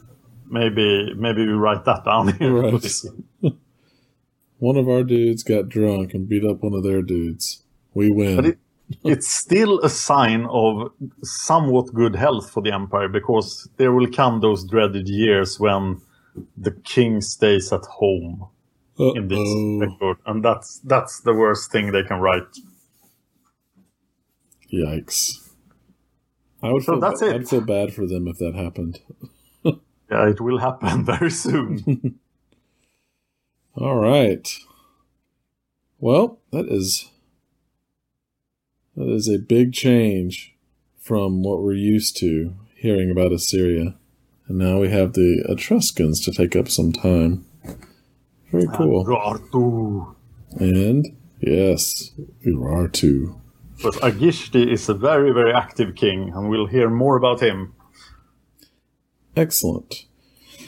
maybe 0.49 1.15
maybe 1.15 1.47
we 1.47 1.53
write 1.53 1.85
that 1.85 2.05
down 2.05 2.37
here. 2.37 2.53
Right. 2.53 2.95
one 4.69 4.77
of 4.77 4.89
our 4.89 5.03
dudes 5.03 5.43
got 5.43 5.69
drunk 5.69 6.15
and 6.15 6.29
beat 6.29 6.45
up 6.45 6.63
one 6.63 6.73
of 6.75 6.85
their 6.85 7.03
dudes. 7.03 7.65
We 7.95 8.11
win. 8.11 8.37
But 8.37 8.47
it, 8.47 8.59
it's 9.05 9.29
still 9.29 9.81
a 9.81 9.89
sign 9.91 10.47
of 10.51 10.93
somewhat 11.25 11.93
good 11.93 12.15
health 12.15 12.49
for 12.51 12.63
the 12.63 12.73
empire 12.73 13.09
because 13.09 13.69
there 13.77 13.93
will 13.93 14.07
come 14.11 14.41
those 14.41 14.65
dreaded 14.65 15.09
years 15.09 15.59
when 15.59 16.01
the 16.57 16.71
king 16.85 17.21
stays 17.23 17.73
at 17.73 17.85
home 17.87 18.47
in 18.99 19.27
this 19.29 19.39
Uh-oh. 19.39 19.79
record, 19.81 20.19
and 20.27 20.45
that's 20.45 20.79
that's 20.85 21.21
the 21.23 21.35
worst 21.35 21.73
thing 21.73 21.91
they 21.91 22.05
can 22.05 22.21
write. 22.21 22.53
Yikes. 24.73 25.51
I 26.63 26.73
would 26.73 26.85
So 26.85 26.93
feel 26.93 27.01
that's 27.01 27.21
ba- 27.21 27.31
it. 27.31 27.35
I'd 27.35 27.49
feel 27.49 27.61
bad 27.63 27.93
for 27.93 28.07
them 28.07 28.29
if 28.29 28.39
that 28.39 28.55
happened. 28.55 29.01
Yeah, 30.11 30.29
it 30.29 30.41
will 30.43 30.59
happen 30.59 31.05
very 31.13 31.31
soon. 31.31 32.19
All 33.77 33.97
right. 33.97 34.49
Well, 35.99 36.41
that 36.51 36.67
is 36.69 37.11
that 38.97 39.09
is 39.09 39.29
a 39.29 39.39
big 39.39 39.73
change 39.73 40.55
from 40.99 41.43
what 41.43 41.63
we're 41.63 41.73
used 41.73 42.17
to 42.19 42.55
hearing 42.77 43.11
about 43.11 43.33
Assyria. 43.33 43.97
And 44.49 44.59
now 44.59 44.81
we 44.81 44.91
have 44.91 45.15
the 45.15 45.45
Etruscans 45.49 46.21
to 46.21 46.33
take 46.33 46.55
up 46.55 46.69
some 46.69 46.93
time. 46.93 47.47
Very 48.51 48.67
uh, 48.67 48.77
cool. 48.77 49.07
Urartu. 49.07 50.15
And 50.61 51.17
yes, 51.41 52.11
Urartu. 52.47 53.39
But 53.83 53.95
Argishti 53.95 54.71
is 54.71 54.89
a 54.89 54.95
very, 54.95 55.33
very 55.33 55.53
active 55.53 55.95
king, 55.95 56.33
and 56.35 56.51
we'll 56.51 56.67
hear 56.67 56.91
more 56.91 57.17
about 57.17 57.41
him. 57.41 57.75
Excellent. 59.35 60.05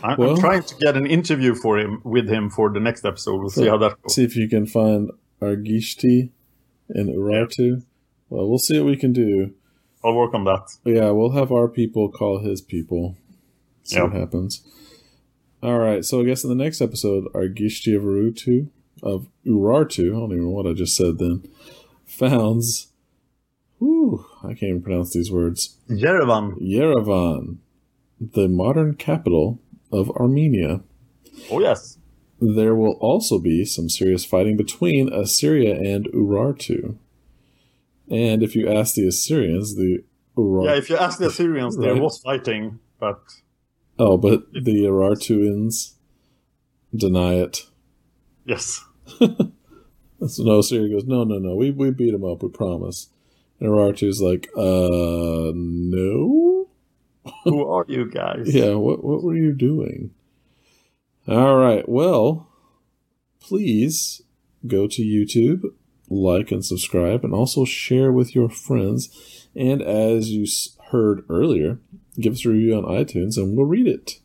I- 0.05 0.17
Well- 0.19 0.35
I'm 0.35 0.39
trying 0.41 0.63
to 0.65 0.75
get 0.81 0.97
an 0.97 1.07
interview 1.07 1.55
for 1.55 1.79
him 1.79 2.01
with 2.05 2.29
him 2.29 2.51
for 2.51 2.71
the 2.73 2.81
next 2.81 3.05
episode. 3.05 3.39
We'll 3.41 3.49
see 3.51 3.67
how 3.67 3.79
that 3.79 4.01
goes. 4.03 4.15
See 4.15 4.25
if 4.25 4.37
you 4.37 4.49
can 4.49 4.67
find 4.67 5.11
Argishti 5.41 6.31
and 6.91 7.09
Urartu. 7.09 7.83
Well, 8.29 8.49
we'll 8.49 8.59
see 8.59 8.79
what 8.79 8.87
we 8.87 8.97
can 8.97 9.13
do. 9.13 9.53
I'll 10.05 10.15
work 10.15 10.35
on 10.35 10.45
that. 10.45 10.67
Yeah, 10.85 11.11
we'll 11.11 11.31
have 11.33 11.51
our 11.51 11.69
people 11.69 12.11
call 12.11 12.41
his 12.41 12.61
people. 12.61 13.17
See 13.85 14.01
what 14.01 14.13
happens. 14.13 14.63
All 15.63 15.79
right, 15.79 16.05
so 16.05 16.21
I 16.21 16.25
guess 16.25 16.45
in 16.45 16.51
the 16.51 16.63
next 16.65 16.83
episode, 16.83 17.25
Argishti 17.33 17.97
of 17.97 18.03
Urutu 18.03 18.69
of 19.03 19.29
Urartu, 19.47 20.09
I 20.15 20.19
don't 20.21 20.33
even 20.33 20.45
know 20.45 20.51
what 20.51 20.67
I 20.67 20.75
just 20.75 20.95
said 20.97 21.19
then, 21.19 21.45
founds. 22.05 22.89
Whew, 23.79 24.25
I 24.43 24.49
can't 24.49 24.63
even 24.65 24.83
pronounce 24.83 25.13
these 25.15 25.31
words. 25.33 25.79
Yerevan. 25.91 26.61
Yerevan, 26.63 27.57
the 28.21 28.49
modern 28.49 28.95
capital 28.95 29.59
of 29.95 30.11
Armenia. 30.11 30.81
Oh, 31.51 31.61
yes. 31.61 31.99
There 32.41 32.75
will 32.75 32.95
also 33.01 33.39
be 33.39 33.65
some 33.65 33.89
serious 33.89 34.25
fighting 34.25 34.57
between 34.57 35.13
Assyria 35.13 35.75
and 35.77 36.07
Urartu. 36.13 36.97
And 38.11 38.43
if 38.43 38.55
you 38.55 38.69
ask 38.69 38.95
the 38.95 39.07
Assyrians, 39.09 39.77
the 39.77 40.05
Urartu. 40.37 40.67
Yeah, 40.67 40.77
if 40.77 40.91
you 40.91 40.97
ask 40.97 41.19
the 41.19 41.27
Assyrians, 41.29 41.77
there 41.77 41.97
was 41.97 42.19
fighting, 42.19 42.81
but 42.99 43.21
Oh, 43.99 44.17
but 44.17 44.53
the 44.53 44.85
Urartuans 44.87 45.95
deny 46.95 47.35
it. 47.35 47.67
yes. 48.45 48.85
So 50.27 50.43
no, 50.43 50.63
Syria 50.63 50.89
goes, 50.95 51.05
no, 51.05 51.25
no, 51.25 51.39
no, 51.39 51.55
we, 51.55 51.71
we 51.71 51.91
beat 51.91 52.13
them 52.13 52.25
up, 52.25 52.43
we 52.43 52.49
promise. 52.49 53.11
And 53.61 53.69
Urartu's 53.69 54.23
like, 54.23 54.49
uh, 54.57 55.53
no? 55.55 56.64
Who 57.45 57.67
are 57.67 57.85
you 57.89 58.11
guys? 58.11 58.55
Yeah, 58.55 58.75
what, 58.75 59.05
what 59.05 59.23
were 59.23 59.37
you 59.37 59.53
doing? 59.53 60.11
All 61.27 61.57
right, 61.57 61.89
well, 61.89 62.49
please 63.41 64.23
go 64.67 64.87
to 64.87 65.03
YouTube, 65.03 65.63
like 66.09 66.51
and 66.51 66.65
subscribe, 66.65 67.25
and 67.25 67.33
also 67.33 67.65
share 67.65 68.13
with 68.13 68.35
your 68.35 68.49
friends. 68.49 69.49
And 69.55 69.81
as 69.83 70.31
you 70.31 70.47
heard 70.91 71.25
earlier, 71.29 71.79
give 72.21 72.35
us 72.35 72.45
a 72.45 72.51
review 72.51 72.77
on 72.77 72.85
iTunes 72.85 73.37
and 73.37 73.57
we'll 73.57 73.67
read 73.67 73.87
it. 73.87 74.21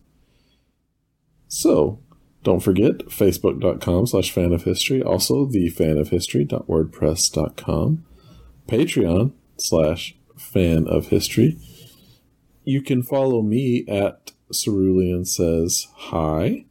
So, 1.47 1.99
don't 2.43 2.59
forget 2.59 2.97
facebook.com 3.07 4.07
slash 4.07 4.31
fan 4.31 4.53
of 4.53 4.63
history, 4.63 5.01
also 5.01 5.45
the 5.45 5.69
fan 5.69 5.97
of 5.97 6.09
history.wordpress.com, 6.09 8.05
Patreon 8.67 9.31
slash 9.57 10.15
fan 10.37 10.87
of 10.87 11.07
history. 11.07 11.57
You 12.63 12.81
can 12.81 13.03
follow 13.03 13.41
me 13.41 13.85
at 13.87 14.31
Cerulean 14.53 15.25
Says 15.25 15.87
Hi, 15.95 16.65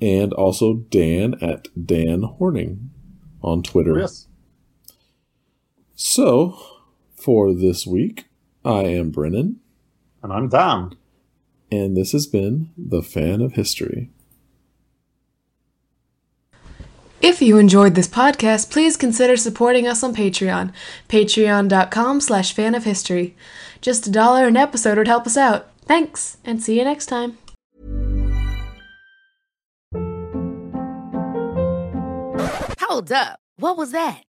and 0.00 0.32
also 0.32 0.74
Dan 0.74 1.34
at 1.42 1.68
Dan 1.86 2.22
Horning 2.22 2.90
on 3.42 3.62
Twitter. 3.62 3.98
Yes. 3.98 4.26
So, 5.94 6.58
for 7.14 7.52
this 7.52 7.86
week, 7.86 8.26
I 8.64 8.84
am 8.84 9.10
Brennan, 9.10 9.60
And 10.22 10.32
I'm 10.32 10.48
Dan. 10.48 10.96
and 11.70 11.96
this 11.96 12.12
has 12.12 12.26
been 12.26 12.70
The 12.76 13.02
Fan 13.02 13.40
of 13.42 13.52
History. 13.52 14.10
If 17.22 17.42
you 17.42 17.58
enjoyed 17.58 17.94
this 17.94 18.08
podcast, 18.08 18.70
please 18.70 18.96
consider 18.96 19.36
supporting 19.36 19.86
us 19.86 20.02
on 20.02 20.14
Patreon. 20.14 20.72
Patreon.com 21.08 22.20
slash 22.20 22.54
fan 22.54 22.74
of 22.74 22.84
history. 22.84 23.36
Just 23.82 24.06
a 24.06 24.10
dollar 24.10 24.46
an 24.46 24.56
episode 24.56 24.96
would 24.96 25.06
help 25.06 25.26
us 25.26 25.36
out. 25.36 25.68
Thanks, 25.82 26.38
and 26.44 26.62
see 26.62 26.78
you 26.78 26.84
next 26.84 27.06
time. 27.06 27.36
Hold 32.80 33.12
up. 33.12 33.38
What 33.56 33.76
was 33.76 33.92
that? 33.92 34.22